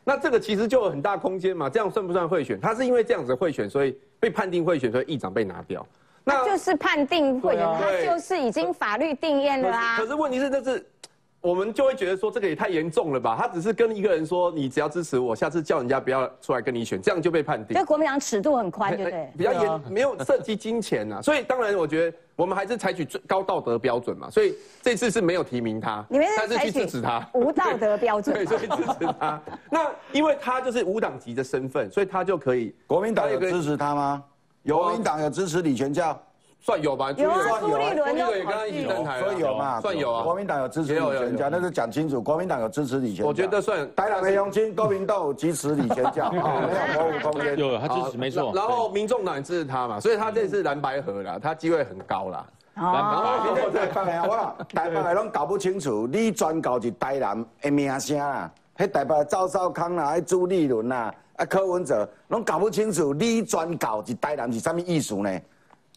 [0.04, 2.60] 那这个其实就有很大空间嘛，这样算不算贿选？
[2.60, 5.86] 他是因为这样子贿选，所以被判定贿选，所以议长被拿掉。
[6.24, 9.98] 那就是判定贿选，他就是已经法律定验了啊。
[9.98, 10.86] 可是问题是，这是。
[11.42, 13.36] 我们就会觉得说这个也太严重了吧？
[13.36, 17.76] 他只是跟一个人说，你只要支持我，下次叫人家不要出来跟你选，这样就被判定。
[17.76, 19.32] 这国民党尺度很宽，对不对？
[19.36, 21.20] 比较严，没有涉及金钱呐。
[21.24, 24.30] 所以当然，我觉得我们还是采取最高道德标准嘛。
[24.30, 28.36] 所以这次是没有提名他，你们是去支持他，无道德标准。
[28.38, 29.42] 对，所以支持他。
[29.72, 32.72] 那因为他就是无党籍的身份，所以他就可以。
[32.86, 34.24] 国民党有支持他吗？
[34.68, 36.22] 国民党有支持李全教。
[36.64, 40.24] 算有吧，有啊，朱立伦也跟他一起登台，所以有嘛，算有啊。
[40.24, 43.28] 国民党有支持李全教，那是讲清楚，国民党有支持李全教。
[43.28, 43.96] 我觉得算。
[43.96, 47.58] 台南的永清，国民党支持李全教， 没有模糊空间。
[47.58, 48.52] 有，他支持没错。
[48.54, 52.46] 然后民众党也支持他嘛，所以他这次蓝白合了，他机会很高啦。
[52.76, 65.40] 然后台北的我，台北的拢搞不清楚，你专搞是台南的名声啦，迄台北赵少康啦，迄朱立伦啦，啊柯文哲，拢搞不清楚，你专搞是台南是什么意思呢？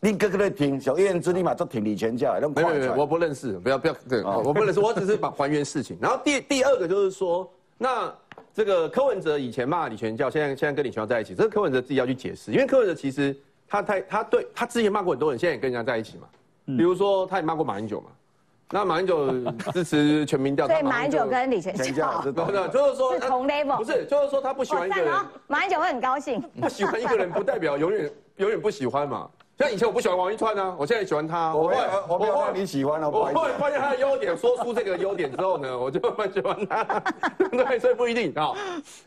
[0.05, 5.97] 你哥哥在听，小燕子立马就挺李全教，没有没有，我不认识，不要不要，对，我不认识，我只是把还原事情。
[5.99, 8.15] 然后第第二个就是说，那
[8.53, 13.35] 这个柯文哲以前骂李全教，现在现在跟李全教在一起，这是柯文哲自己要去解释，因为柯文哲其实
[13.67, 16.29] 他太他对他之前骂过很多人，现在也跟人家在一起嘛。
[16.67, 18.09] 比如说他也骂过马英九嘛，
[18.73, 19.33] 那马英九
[19.73, 25.15] 支持全民调， 所以马英九跟李全教，对对，就是说是同 level，不是，就是说他不喜欢一个人，
[25.47, 29.31] 马英九会很高兴， 不喜欢一个人不代表永远永远不喜欢嘛。
[29.57, 31.55] 像以前我不喜欢王一川呢，我现在喜欢他。
[31.55, 31.77] 我会，
[32.09, 33.09] 我会让你喜欢了。
[33.09, 36.85] 我后来发现他的优点，说出这个优点之后呢， 我就蛮喜欢他。
[37.53, 38.53] 对，所以不一定啊。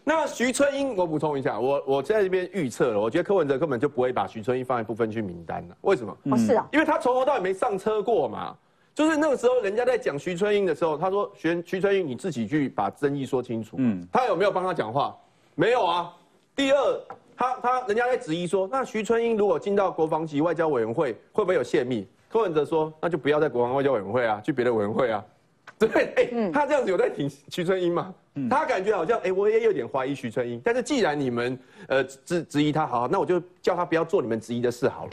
[0.05, 5.75] 那徐春英，我补充一下，我我在这边预测了，我觉得柯文哲根本就不会把徐春英放在不分区名单了。
[5.81, 6.17] 为什么？
[6.29, 8.55] 不是啊，因为他从头到尾没上车过嘛。
[8.95, 15.15] 就是那个时候，人家在讲徐春英的时候，他说：“徐徐春英，你自己去把争议说清楚。”嗯，他有没有帮他讲话？
[15.53, 16.11] 没有啊。
[16.55, 16.99] 第二。
[17.37, 22.07] 他他人家在质疑说，那徐春英如果进到国防及外交委员会，会不会有泄密？
[22.29, 25.23] 柯文哲说，那就不要在国防外交委员会啊，去别的委员会啊。
[25.77, 28.13] 对，哎，他这样子有在挺徐春英吗？
[28.49, 30.59] 他感觉好像，哎，我也有点怀疑徐春英。
[30.63, 31.57] 但是既然你们
[31.87, 35.11] 呃质质疑他，好，那我就叫他不要做你们质疑的事好了。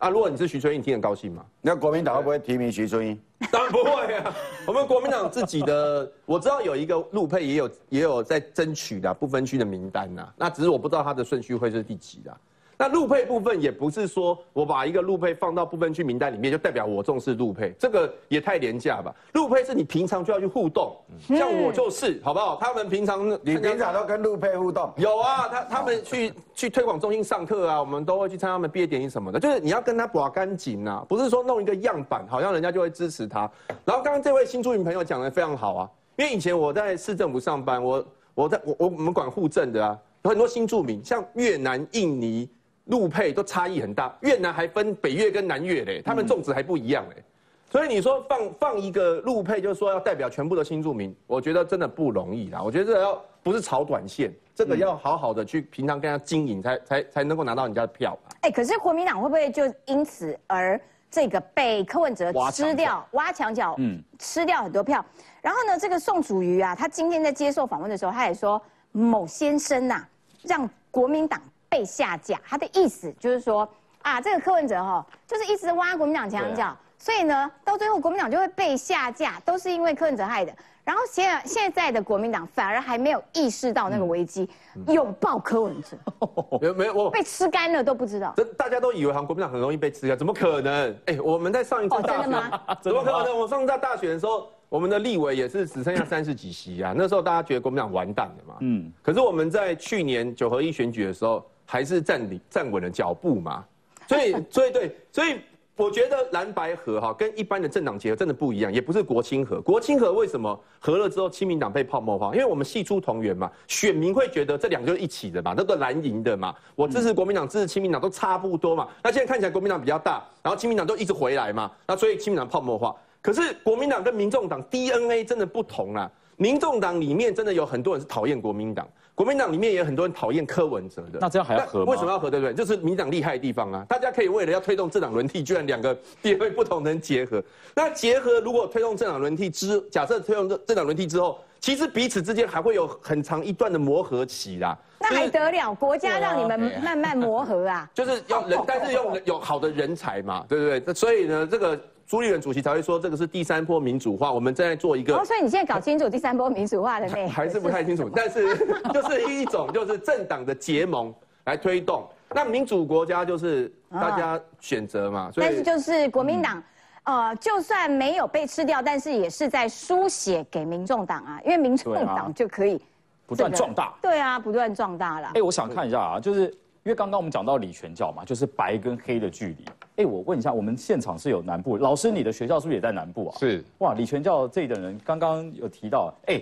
[0.00, 1.44] 啊，如果你是徐春英，你听很高兴吗？
[1.60, 3.20] 那国民党会不会提名徐春英？
[3.52, 4.34] 当然不会啊！
[4.66, 12.34] 我们国民党自己的， 我知道有一个陆配也有也有在争取的不分区的名单呐，那只是我不知道他的顺序会是第几的。
[12.80, 19.14] 那路配部分也不是说我把一个路配放到部分区名单里面就代表我重视路配，这个也太廉价吧？
[19.34, 20.96] 路配是你平常就要去互动，
[21.28, 22.56] 像我就是，好不好？
[22.58, 24.90] 他们平常你平常都跟路配互动？
[24.96, 33.40] 有啊，他他们去去推广中心上课啊，我们都会去参加他们毕业典礼什么的，就是你要跟他把干净啊，不是说弄一个样板，好像人家就会支持他。
[33.84, 42.48] 然后刚刚这位新住民朋友讲的非常好啊，因为以前我在市政府上班，我我在我我我们管户政的啊，有很多新住民，像越南、印尼。
[42.90, 47.22] 路配都差异很大，越南还分北越跟南越嘞，他们种植还不一样嘞，
[47.70, 52.60] 所以你说放放一个路配，就是说要代表全部的新住民，我觉得真的不容易啦。
[52.60, 58.18] 我觉得这个要不是炒短线，这个要好好的去平常跟他经营，才才才能够拿到人家的票。
[58.40, 60.78] 哎，可是国民党会不会就因此而
[61.08, 65.04] 这个被柯文哲吃掉、挖墙脚，嗯，吃掉很多票？
[65.40, 68.60] 然后呢，这个宋楚瑜啊，他今天在接受访问的时候，他也说
[68.90, 70.04] 某先生呐，
[70.42, 71.40] 让国民党。
[71.70, 73.66] 被下架，他的意思就是说
[74.02, 80.52] 啊，这个柯文哲哈，就是一直挖国民党墙角，所以呢，到最后国民党就会被下架，都是因为柯文哲害的。
[80.82, 84.48] 然后现现在的国民党反而还没有意识到那个危机，
[84.88, 85.96] 拥抱柯文哲，
[86.60, 88.32] 没有没有，我被吃干了都不知道。
[88.36, 90.96] 这大家都以为好像国民党很容易被吃干，怎么可能？
[91.06, 92.32] 哎，我们在上一次大选，
[92.82, 93.38] 怎么可能？
[93.38, 98.54] 我上次在大选的时候，我们的立委也是只剩下三十几席啊，那时候大家觉得国民党完蛋了嘛。
[98.60, 101.46] 嗯，可是我们在去年九合一选举的时候。
[101.70, 103.64] 还是站立站稳了脚步嘛，
[104.08, 105.38] 所以 所以对，所以
[105.76, 109.60] 我觉得蓝白合哈跟一般的政党结合真的不一样，也不是国青合。
[109.60, 112.32] 国青合为什么合了之后亲民党被泡沫化？
[112.32, 118.88] 因为我们系出同源嘛，选民会觉得这两个一起的嘛，那个蓝营的嘛，我支持国民党，支持亲民党都差不多嘛。
[119.04, 122.96] 那现在看起来国民党比较大，然后亲民党都一直回来嘛，那所以亲民党泡沫化。
[123.22, 126.10] 可是国民党跟民众党 DNA 真的不同啊。
[126.36, 128.88] 民众党里面真的有很多人是讨厌国民党，
[129.20, 131.18] 国民党里面也有很多人讨厌柯文哲的。
[131.20, 132.30] 那这样还要合吗为什么要合？
[132.30, 132.54] 对不对？
[132.54, 133.84] 就是民党厉害的地方啊！
[133.86, 137.44] 大家可以为了要推动政党轮替，居然两个 地位不同的人结合。
[137.74, 144.74] 那结合如果推动政党轮替之，假设推动政政党轮替之后，其实彼此之间还会有很长一段的磨合期啦。
[144.98, 145.74] 那还得了？
[145.74, 147.86] 国家让你们慢慢磨合啊。
[147.92, 150.94] 就是要人，但是用有好的人才嘛，对不对？
[150.94, 151.78] 所以呢，这个
[152.10, 158.48] 朱立伦主席才会说这个是第三波民主化，我们正在做一个哦，所以你现在搞清楚第三波民主化的内容还是不太清楚，但是
[158.92, 162.04] 就是一种就是政党的结盟来推动。
[162.30, 166.60] 那民主国家就是大家选择嘛，所以但是就是国民党，
[167.04, 172.82] 呃，就算没有被吃掉，但是也是在输血给民众党啊，因为民众党就可以
[173.24, 173.94] 不断这个壮大。
[174.02, 175.30] 对啊，不断壮大了。
[175.36, 176.46] 哎，我想看一下啊，就是
[176.82, 179.64] 因为刚刚我们讲到李全教嘛，就是白跟黑的距离。
[179.96, 183.38] 哎，我问一下，我们现场是有南部老师，你的学校是不是也在南部啊？
[183.38, 183.62] 是。
[183.78, 186.40] 哇，李全教这一等人刚刚有提到，哎，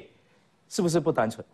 [0.68, 1.44] 是不是不单纯？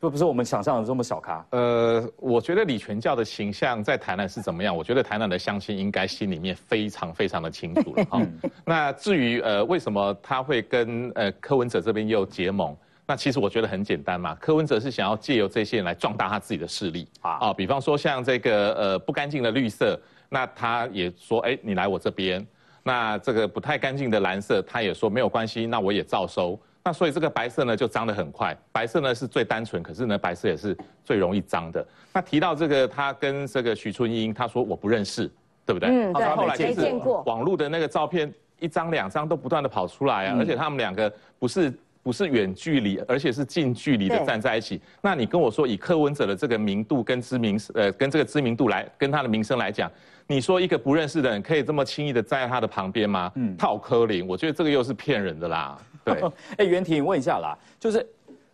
[0.00, 1.46] 不不是我们想象的这么小咖。
[1.50, 4.76] 呃，我觉得李全教的形象在台南是怎么样？
[4.76, 8.20] 我觉得台南的乡亲应该心里面非常非常的清楚了 哈。
[8.66, 12.76] 那至于呃为什么他会跟呃柯文哲这边又结盟？
[13.06, 19.98] 那其实我觉得很简单嘛，柯文哲是想要借由这些人来壮大他自己的势力啊啊，比方说像这个呃不干净的绿色，
[20.34, 22.44] 那他也说哎你来我这边，
[22.82, 26.58] 那这个不太干净的蓝色，他也说没有关系，那我也照收。
[26.82, 31.86] 那所以这个白色呢就脏得很快，白色呢是最单纯，可是呢白色也是最容易脏的。
[32.12, 35.30] 那提到这个，他跟这个徐春英，他说我不认识，
[35.64, 35.88] 对不对？
[35.88, 41.72] 嗯对他后来就是没见过网络的那个照片一张两张都不断的跑出来啊，嗯而且他们两个不是。
[42.04, 44.78] 不是远距离，而且是近距离的站在一起。
[45.00, 49.90] 那你跟我说，以柯文哲的这个名度跟知名，呃，跟这个知名度来，跟他的名声来讲，
[50.26, 53.30] 你说一个不认识的人可以这么轻易的站在他的旁边吗？
[53.34, 55.78] 嗯，套柯林，我觉得这个又是骗人的啦。
[56.04, 56.22] 对，
[56.56, 58.06] 哎，袁婷问一下啦，就是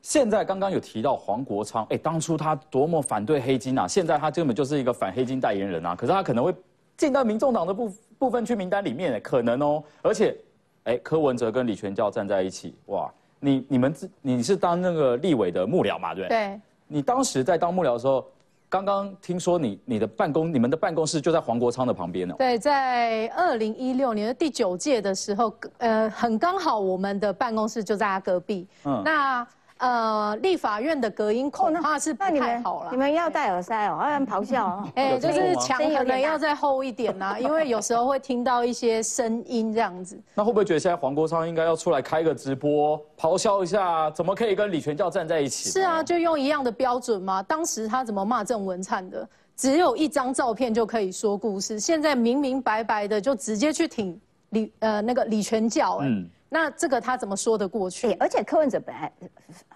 [0.02, 6.54] 现在刚刚有提到黄国昌，哎，当初他多么反对黑金啊，现在他根本就是一个反黑金代言人啊，可是他可能会
[6.96, 10.36] 进到民众党的部部分区名单里面，哎，可能哦，而且，
[10.84, 16.36] 哎，柯文哲跟李全教站在一起，哇，你你们自你是当那个立委的幕僚嘛，对不对？
[16.36, 18.26] 对，你当时在当幕僚的时候，
[18.70, 22.36] 刚刚听说你你的办公你们的办公室就在黄国昌的旁边哦。
[22.38, 28.66] 对，在二零一六年的第九届的时候，呃，很刚好我们的办公室就在他隔壁。
[28.84, 29.46] 嗯那
[29.80, 32.90] 呃，立法院的隔音恐怕是不太好了。
[32.90, 34.88] 你们要戴耳塞哦，要不然咆哮哦。
[34.94, 40.20] 哎，就是墙可能要再厚一点呐、 因为有时候会听到一些声音这样子。
[40.34, 45.70] 那会不会觉得现在黄国昌应该要出来开个直播，咆哮一下，怎么可以跟李全教站在一起？
[45.70, 47.42] 是啊，就用一样的标准嘛。
[47.42, 49.26] 当时他怎么骂郑文灿的？
[49.56, 54.20] 只有一张照片就可以说故事，现在明明白白的就直接去挺
[54.50, 58.12] 李呃那个李全教哎、嗯那这个他怎么说得过去？
[58.14, 59.12] 而且柯文哲本来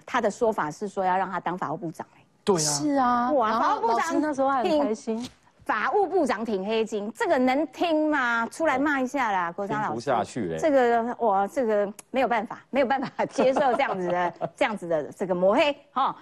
[0.07, 5.31] 他的说法是说要让他当法务部长、哎对是啊，哇，法务部长师那时候还很挺开心。
[5.65, 8.47] 法务部长挺黑金，这个能听吗？
[8.49, 10.05] 出来骂一下啦，国昌听不老师。
[10.05, 10.59] 下去嘞。
[10.59, 16.15] 这个我这个没有办法，没有办法接受这样子的 这样子的这个抹黑哈。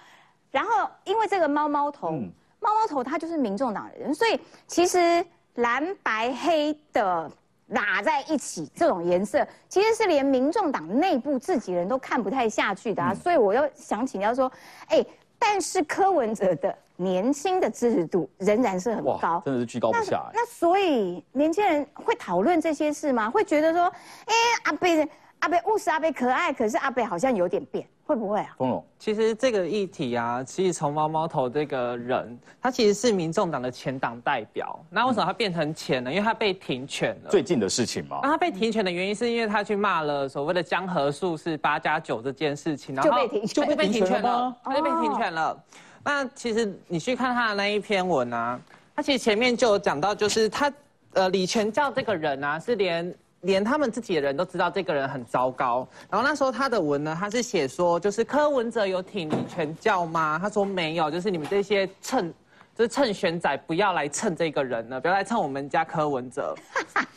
[0.49, 2.31] 然后因为这个猫猫头，嗯
[2.61, 5.25] 猫猫头他就是民众党的人，所以其实
[5.55, 7.29] 蓝白黑的
[7.73, 13.13] 拉在一起这种颜色，其实是连民众党内部自己人都看不太下去的啊。
[13.13, 14.51] 所以我又想请教说，
[14.87, 15.05] 哎，
[15.37, 20.23] 但是柯文哲的年轻的支持度仍然是很高，，真的是居高不下。
[20.27, 23.29] 哎那所以年轻人会讨论这些事吗？
[23.29, 23.91] 会觉得说，
[24.25, 25.09] 哎、阿贝
[25.39, 28.53] 阿贝务实，阿贝可爱，可是阿贝好像有点变，会不会啊？
[28.57, 34.77] 丰荣，其实这个议题啊，其实从毛毛头这个人，他其实是民众党的前党代表。
[34.89, 36.11] 那为什么他变成前呢？
[36.11, 37.29] 因为他被停权了。
[37.29, 45.63] 最近的事情嘛那，他被停权的原因是因为他去骂了所谓的江河树是八加九这件事情，然后就被停权就被停权了他就被停权了。
[46.03, 48.59] 那其实你去看他的那一篇文啊，
[48.93, 50.71] 他其实前面就有讲到，就是他
[51.13, 55.87] 呃李全教这个人啊，是连连他们自己的人都知道这个人很糟糕。
[56.09, 60.37] 然后那时候他的文呢，他是写说，就是柯文哲有挺李全教吗？
[60.41, 62.33] 他说没有，就是你们这些蹭。
[62.75, 66.55] 就是蹭选仔，不要来蹭这个人了，不要来蹭我们家柯文哲。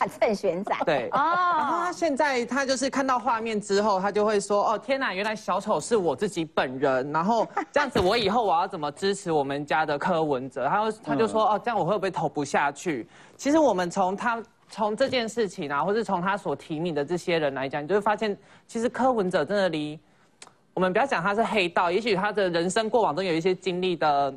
[0.07, 0.77] 蹭选仔。
[0.85, 10.69] 对，然后哦他，现在他就是看到画面之后，他就会说：“哦，天哪，原来小丑是我自己本人。”然后这样子，我以后我要怎么支持我们家的柯文哲？
[10.69, 13.09] 他就他就说：“哦，这样我会不会投不下去？”
[13.39, 18.37] 其实我们从他从这件事情啊，或是从他所提名的这些人来讲，你就会发现，
[18.67, 19.99] 其实柯文哲真的离
[20.75, 24.35] 我们不要讲他是黑道，也许他的人生过往中有一些经历的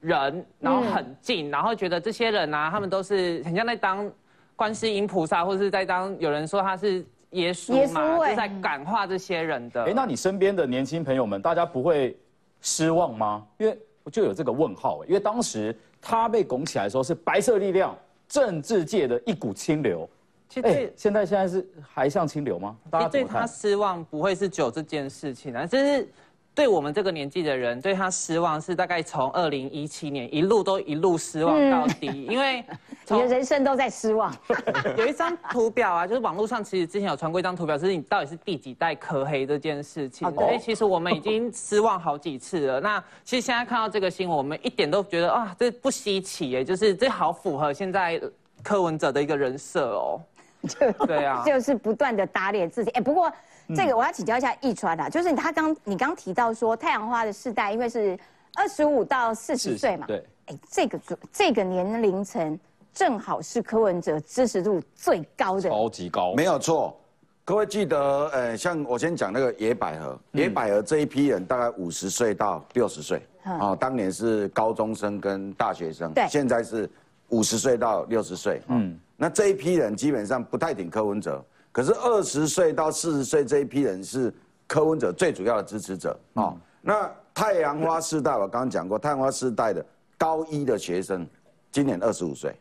[0.00, 4.10] 人，然后很近，然后觉得这些人啊，他们都是很像在当
[4.54, 9.84] 观世音菩萨，或是在当有人说他是耶稣耶稣嘛，味就在感化这些人的。
[9.84, 12.16] 哎，那你身边的年轻朋友们，大家不会
[12.60, 13.44] 失望吗？
[13.58, 17.96] 因为我就有这个问号哎，因为当时他被拱起来的时候是白色力量
[18.32, 20.08] 政治界的一股清流，
[20.48, 22.74] 其实对现在现在是还像清流吗？
[22.90, 23.46] 大家对他？
[23.46, 26.08] 失望不会是只有这件事情啊，就是
[26.54, 32.62] 对我们这个年纪的人对他失望是大概从二零一七年一路都一路失望到底，因为
[33.08, 34.34] 你的人生都在失望。
[34.98, 40.30] 有一张图表啊，就是网络上其实之前有传过一张图表，就是你到底是第几代科黑这件事情。
[40.34, 42.80] 所以其实我们已经失望好几次了。
[42.80, 48.20] 那其实现在看到这个新闻，我们一点都觉得啊，这不稀奇耶，就是这好符合现在
[48.62, 50.20] 柯文哲的一个人设哦。
[51.08, 52.90] 对啊，就是不断的打脸自己。
[52.92, 53.32] 哎，不过
[53.76, 58.18] 这个我要请教一下易川啊，就是他刚你刚提到说太阳花的世代，因为是
[58.54, 61.00] 二十五到四十岁嘛，对，哎，这个
[61.32, 62.58] 这个年龄层
[62.92, 66.98] 正好是柯文哲支持度最高的，超级高，没有错。
[67.44, 73.58] 各位记得，呃，像我先讲那个野百合，野百合这一批人大概五十岁到六十岁，嗯。
[73.58, 76.24] 哦，当年是高中生跟大学生，对。
[76.28, 76.88] 现在是
[77.30, 84.32] 五十岁到六十岁，嗯，那这一批人基本上不太挺柯文哲，可是二十岁到四十岁这一批人是
[84.66, 89.84] 柯文哲最主要的支持者，哦，那太阳花世代我刚刚讲过，太阳花世代的
[90.18, 91.26] 高一的学生
[91.70, 92.54] 今年二十五岁。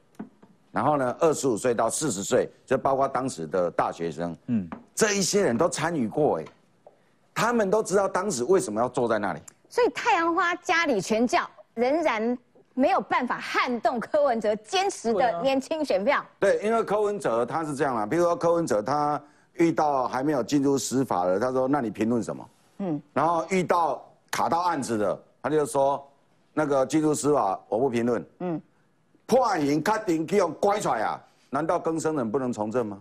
[0.71, 6.45] 然后呢，二十五岁到四十岁，就包括当时的大学生，嗯，这一些人都参与过，哎，
[7.33, 9.41] 他们都知道当时为什么要坐在那里。
[9.67, 12.37] 所以太阳花家里全教仍然
[12.81, 16.25] 没有办法撼动柯文哲坚持的年轻选票。
[16.39, 19.21] 对，因为柯文哲他是这样啦，比如说柯文哲他
[19.53, 22.49] 遇到还没有进入司法的，他说那你评论什么？
[22.79, 26.03] 嗯，然后遇到卡到案子的，他就说
[26.53, 28.25] 那个进入司法我不评论。
[28.39, 28.59] 嗯，
[29.27, 31.21] 破案刑确定去用乖出来啊？
[31.53, 32.97] 难道更生人不能从政吗？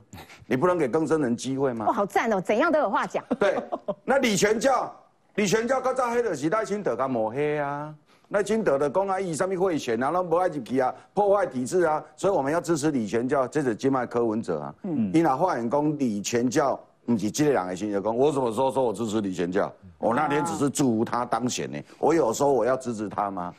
[0.47, 1.93] 你不能给更生人机会吗哇，？
[1.95, 3.25] 好赞哦，怎样都有话讲。
[3.39, 3.57] 对，
[4.05, 4.93] 那李全教，
[5.37, 7.95] 李全教较早迄就是赖清德甲抹黑啊，
[8.31, 14.75] 赖清德的公安义上面贿选啊，那不爱入去啊，破坏体制啊，所以我们要支持李全教，这是金麦柯文哲啊。
[14.85, 19.73] 嗯，你若发言讲李全教不是这个新员工，我怎么说说我支持李全教？
[19.99, 23.53] 我那天只是祝福他当选呢，我有说我要支持他吗？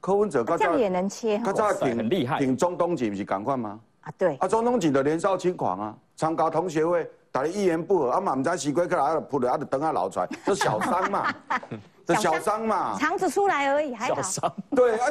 [0.00, 3.80] 柯文哲较早这样也能切较早哇挺厉害挺中东锦不是赶快吗？
[4.02, 11.34] 啊，对，啊，中东锦的年少轻狂啊，参加同学会，大家一言不合，啊嘛唔知西瓜克来，啊扑了，啊就等下流出来，这小伤嘛，
[12.06, 14.56] 这小伤嘛，肠子出来而已，还好。
[14.76, 15.06] 对啊，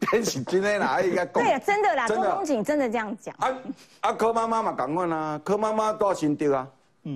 [0.00, 1.32] 天是真的啦，应该讲。
[1.42, 3.34] 对啊，真的啦，周公瑾真的这样讲。
[3.38, 3.48] 啊
[4.02, 6.68] 啊，柯妈妈嘛讲款啊，柯妈妈到新竹啊，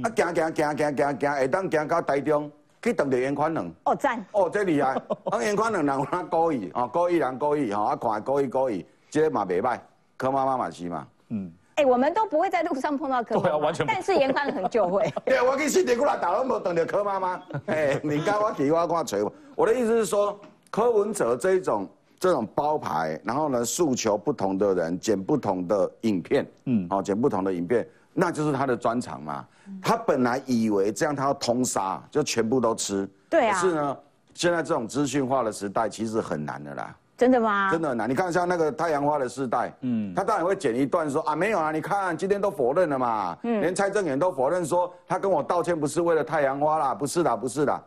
[0.02, 2.50] 啊行行行行行行，会当行到台中，
[2.82, 3.72] 去等着严宽能。
[3.84, 4.24] 哦，赞。
[4.32, 4.94] 哦，这厉害！
[5.30, 6.70] 啊，严宽能人有哪故意？
[6.74, 9.78] 哦，故意人故意吼，啊看故意故意，这个嘛袂歹，
[10.16, 11.06] 柯妈妈嘛是嘛。
[11.28, 11.52] 嗯。
[11.80, 15.12] 哎，我们都不会在路上碰到柯妈妈，对啊完全不但是严宽恒就会。
[15.24, 17.42] 对，我去新竹过来打拢无等着柯妈妈。
[17.66, 19.32] 哎，你讲我去我看锤我。
[19.56, 20.38] 我的意思是说，
[20.70, 29.46] 柯文哲这一种这种包牌，然后呢诉求不同的人，剪不同的影片，嗯，哦，剪不同的影片，那就是他的专长嘛。
[29.82, 33.08] 他本来以为这样他要通杀，就全部都吃。
[33.30, 33.96] 对啊可是呢，
[34.34, 36.94] 现在这种资讯化的时代，其实很难的啦。
[37.20, 37.68] 真的吗？
[37.70, 38.08] 真的很难。
[38.08, 47.78] 你看像那个太阳花的世代，嗯，他当然会剪一段说啊，没有啊，你看今天都否认了嘛，嗯连蔡正元都否认说他跟我道歉不是为了太阳花啦，不是啦，不是啦。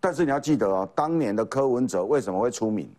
[0.00, 2.92] 但是你要记得哦，当年的柯文哲为什么会出名？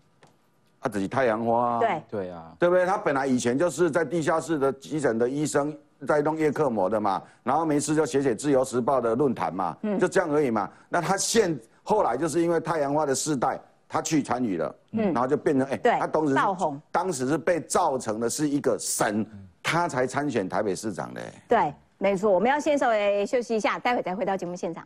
[0.79, 2.85] 他，只是太阳花、啊，对对啊，对不对？
[2.85, 5.77] 他本来以前就是在地下室的急诊的医生，
[6.07, 10.69] 在弄叶克膜的嘛，然后没事就写写《自由时报》的论坛嘛，嗯就这样而已嘛。
[10.87, 13.59] 那他现后来就是因为太阳花的世代，
[13.93, 19.23] 他去参与了，嗯然后就变成哎，对他当时是爆红当时是被造成的是一个神，
[19.61, 21.21] 他才参选台北市长的。
[21.21, 22.31] 哎对，没错。
[22.31, 24.83] 我们要先稍微休息一下，待会再回到节目现场。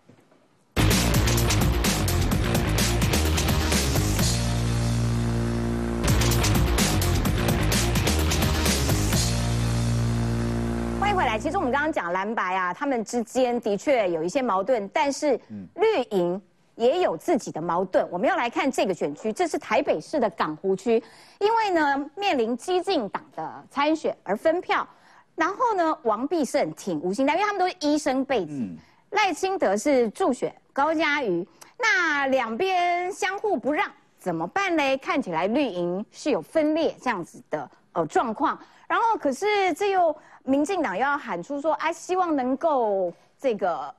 [11.00, 11.40] 欢迎回来。
[11.40, 15.40] 其实我们刚刚讲蓝白啊，他们之间的确有一些矛盾，但是
[15.76, 16.42] 绿营
[16.78, 18.08] 也有自己的矛盾。
[18.10, 21.04] 我们要来看这个选区，这是台北市的港湖区，
[21.40, 24.88] 因为呢面临激进党的参选而分票，
[25.36, 28.78] 然后呢王必胜挺吴兴代，因为他们都是医生背景，
[29.10, 31.46] 赖清德是助选高嘉瑜，
[31.78, 34.98] 那两边相互不让，怎么办呢？
[35.00, 38.58] 看起来绿营是有分裂这样子的呃状况，
[38.88, 43.94] 然后可是这又民进党又要喊出说，哎，希望能够这个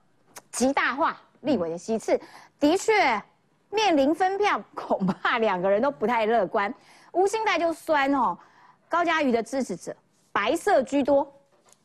[0.50, 2.20] 极大化立委的席次，
[2.61, 3.22] 的确
[3.70, 6.72] 面临分票， 恐怕两个人都不太乐观。
[7.12, 8.36] 吴兴泰就酸哦，
[8.88, 9.94] 高嘉瑜的支持者
[10.32, 11.30] 白色居多，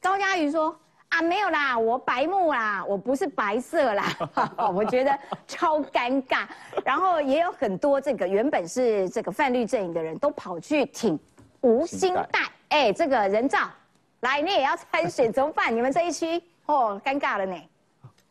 [0.02, 0.78] 高嘉瑜说。
[1.10, 4.04] 啊，没有啦，我白目啦，我不是白色啦，
[4.74, 5.16] 我觉得
[5.48, 6.48] 超尴尬。
[6.84, 11.20] 然后也有很多这个原本是这个泛绿阵营的人都跑去挺
[11.62, 13.60] 吴兴泰，哎，这个人造，
[14.22, 15.72] 来你也要参选，怎么办？
[15.76, 17.56] 你们这一区哦，尴尬了呢。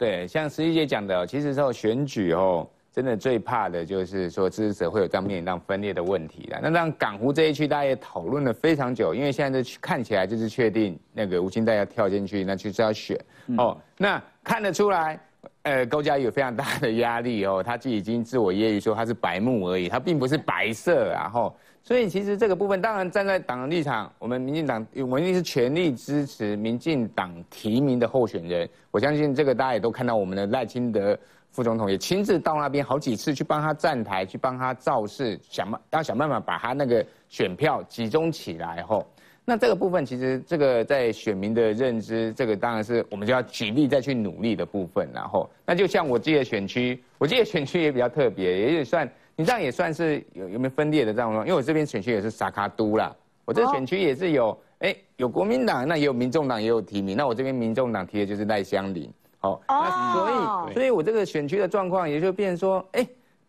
[0.03, 2.69] 对，像十一姐讲的，其实说选举哦。
[2.93, 6.59] 真的最怕的就是说支持者会有这样面临到分裂的问题的。
[6.61, 13.17] 那让港湖这一区大家也讨论了非常久，因为现在这看起来就是确定那个吴清代要跳进去，那就是要选
[13.57, 13.81] 哦。
[13.97, 15.19] 那看得出来，
[15.63, 28.69] 呃，高嘉瑜有非常大的压力哦，他就已经自我揶揄说他是白目而已，他并不是白色，然后所以其实这个部分当然站在党的立场，我们民进党我们一定是全力支持民进党提名的候选人。
[28.91, 31.19] 我相信这个大家也都看到我们的赖清德。
[31.51, 38.83] 副总统也亲自到那边好几次去帮他站台，去帮他造势，想要想办法把他那个选票集中起来。
[38.85, 39.07] 后，
[39.45, 45.07] 那这个部分其实这个在选民的认知，这个当然是我们就要举例再去努力的部分。
[45.13, 49.07] 然后，那就像我自己的选区，我自己的选区也比较特别，也算
[49.37, 53.15] 你这样也算是有有没有分裂的这样因为我这边选区也是萨卡都啦，
[53.45, 59.11] 我这选区也是有哎有国民党，那也有民众党也有提名，那我这边民众党提的就是赖香林。
[59.39, 63.05] 好，那所以，所以我这个选区的状况也就变说，哎，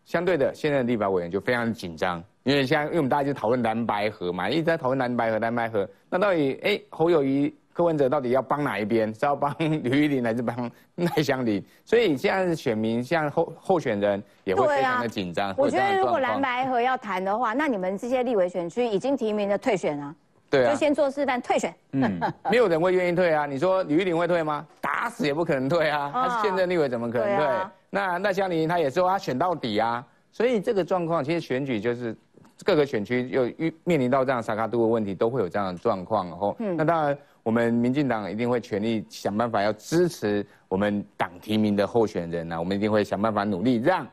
[0.06, 9.14] 相对的，现在的立法委员就非常紧张，因为现在因为我们大家就讨论蓝白河嘛，一直在讨论蓝白河，蓝白河，那到底，哎，侯友谊、柯文哲到底要帮哪一边？
[9.14, 11.64] 是要帮吕玉玲，还是帮赖香林？
[11.84, 15.54] 所以现在的选民，像候候选人也会非常的紧张。
[15.58, 20.16] 我觉得如果蓝白河要谈的话，那你们这些立委选区已经提名的退选啊。
[20.50, 21.74] 对啊，就先做示范退选。
[21.94, 22.20] 嗯，
[22.52, 23.48] 没有人会愿意退啊。
[23.48, 24.64] 你说吕玉玲会退吗？
[24.80, 26.12] 打死也不可能退啊。
[26.14, 27.48] 他是现任立委，怎么可能退？
[27.90, 30.06] 那赖香林他也说他选到底啊。
[30.32, 32.16] 所以这个状况，其实选举就是
[32.64, 36.28] 各个选区又遇面临到这样萨卡度的问题，都会有这样的状况。
[36.28, 42.60] 然后，那当然我们民进党一定会全力想办法要支持我们党提名的候选人啊。
[42.60, 44.08] 我们一定会想办法努力让。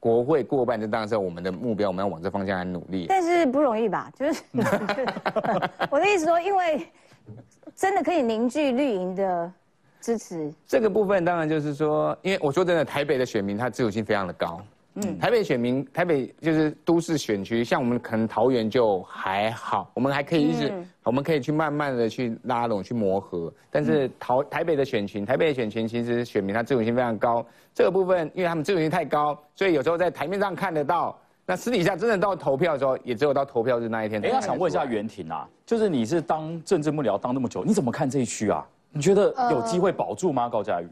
[0.00, 3.06] 国会过半，这当然是我们的目标，我们要往这方向来努力。
[3.08, 4.10] 但是不容易吧？
[4.18, 4.42] 就是
[5.88, 6.88] 我的意思说，因为
[7.76, 9.52] 真的可以凝聚绿营的
[10.00, 10.52] 支持。
[10.66, 14.60] 这个部分当然就是说，因为我说真的，台北的选民他自主性非常的高。
[14.94, 20.70] 嗯，台北选民，台北就是都市选区，像我们可能桃园就还好，我们还可以一直，
[21.02, 23.50] 我们可以去慢慢的去拉拢、去磨合。
[23.70, 34.22] 但是桃台北的选群，台北的选群其实选民他自由性非常高，这个部分因为他们自由性太高，所以有时候在台面上看得到，那私底下真的到投票的时候，也只有到投票日那一天。
[34.22, 38.62] 哎，想问一下袁婷啊，就是你是当政治幕僚当那么久，你怎么看这一区啊？
[38.90, 40.50] 你觉得有机会保住吗？
[40.50, 40.88] 高嘉瑜？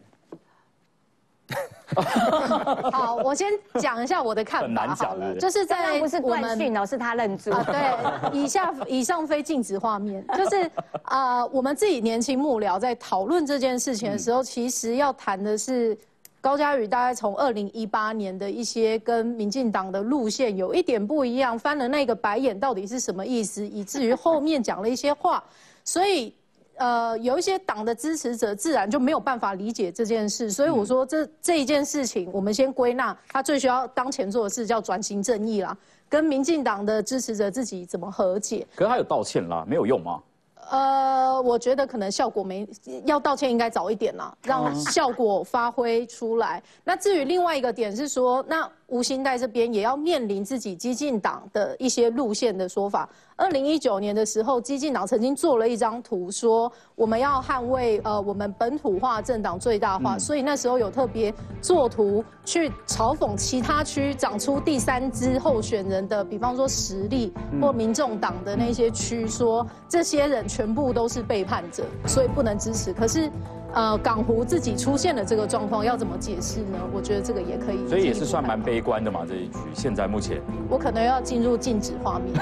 [2.93, 3.49] 好，我先
[3.81, 7.51] 讲一下我的看法好了，就是在不是断讯哦，是他认住。
[7.51, 10.71] 对，以下以上非禁止画面， 就是
[11.03, 15.97] 啊，我们自己年轻幕僚在讨论这件事情的时候，其实要谈的是
[16.41, 25.43] 高嘉宇大概从二零一八年的一些跟民进党的路线有一点不一样，翻了那个白眼到底是什么意思，以至于后面讲了一些话，
[25.85, 26.35] 所以。
[26.81, 35.77] 呃，有一些党的支持者自然就没有办法理解这件事，所以我说这这一件事情，我们先归纳，他最需要当前做的事叫转型正义啦，
[36.09, 38.67] 跟民进党的支持者自己怎么和解？
[38.75, 40.23] 可是他有道歉啦，没有用吗？
[40.71, 42.67] 呃，我觉得可能效果没，
[43.05, 46.63] 要道歉应该早一点啦，让效果发挥出来。
[46.83, 53.09] 那至于另外一个点是说，那吴兴代这边也要面临自己激进党的一些路线的说法。
[53.37, 61.33] 二零一九年的时候，激进党曾经做了一张图，说我们要捍卫呃我们本土化政党最大化，所以那时候有特别
[61.63, 67.33] 作图去嘲讽其他区长出第三支候选人的，比方说实力
[67.63, 72.93] 或民众党的那些区，说这些人全部都是背叛者，所以不能支持。
[72.93, 73.31] 可是。
[73.73, 76.79] 呃，港湖自己出现了这个状况，要怎么解释呢？
[76.93, 77.89] 我觉得这个也可以。
[77.89, 80.41] 所以也是算蛮悲观的嘛，这一局现在目前。
[80.69, 82.35] 我可能要进入禁止画面。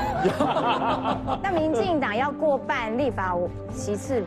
[1.42, 3.36] 那民进党要过半立法，
[3.74, 4.14] 其次。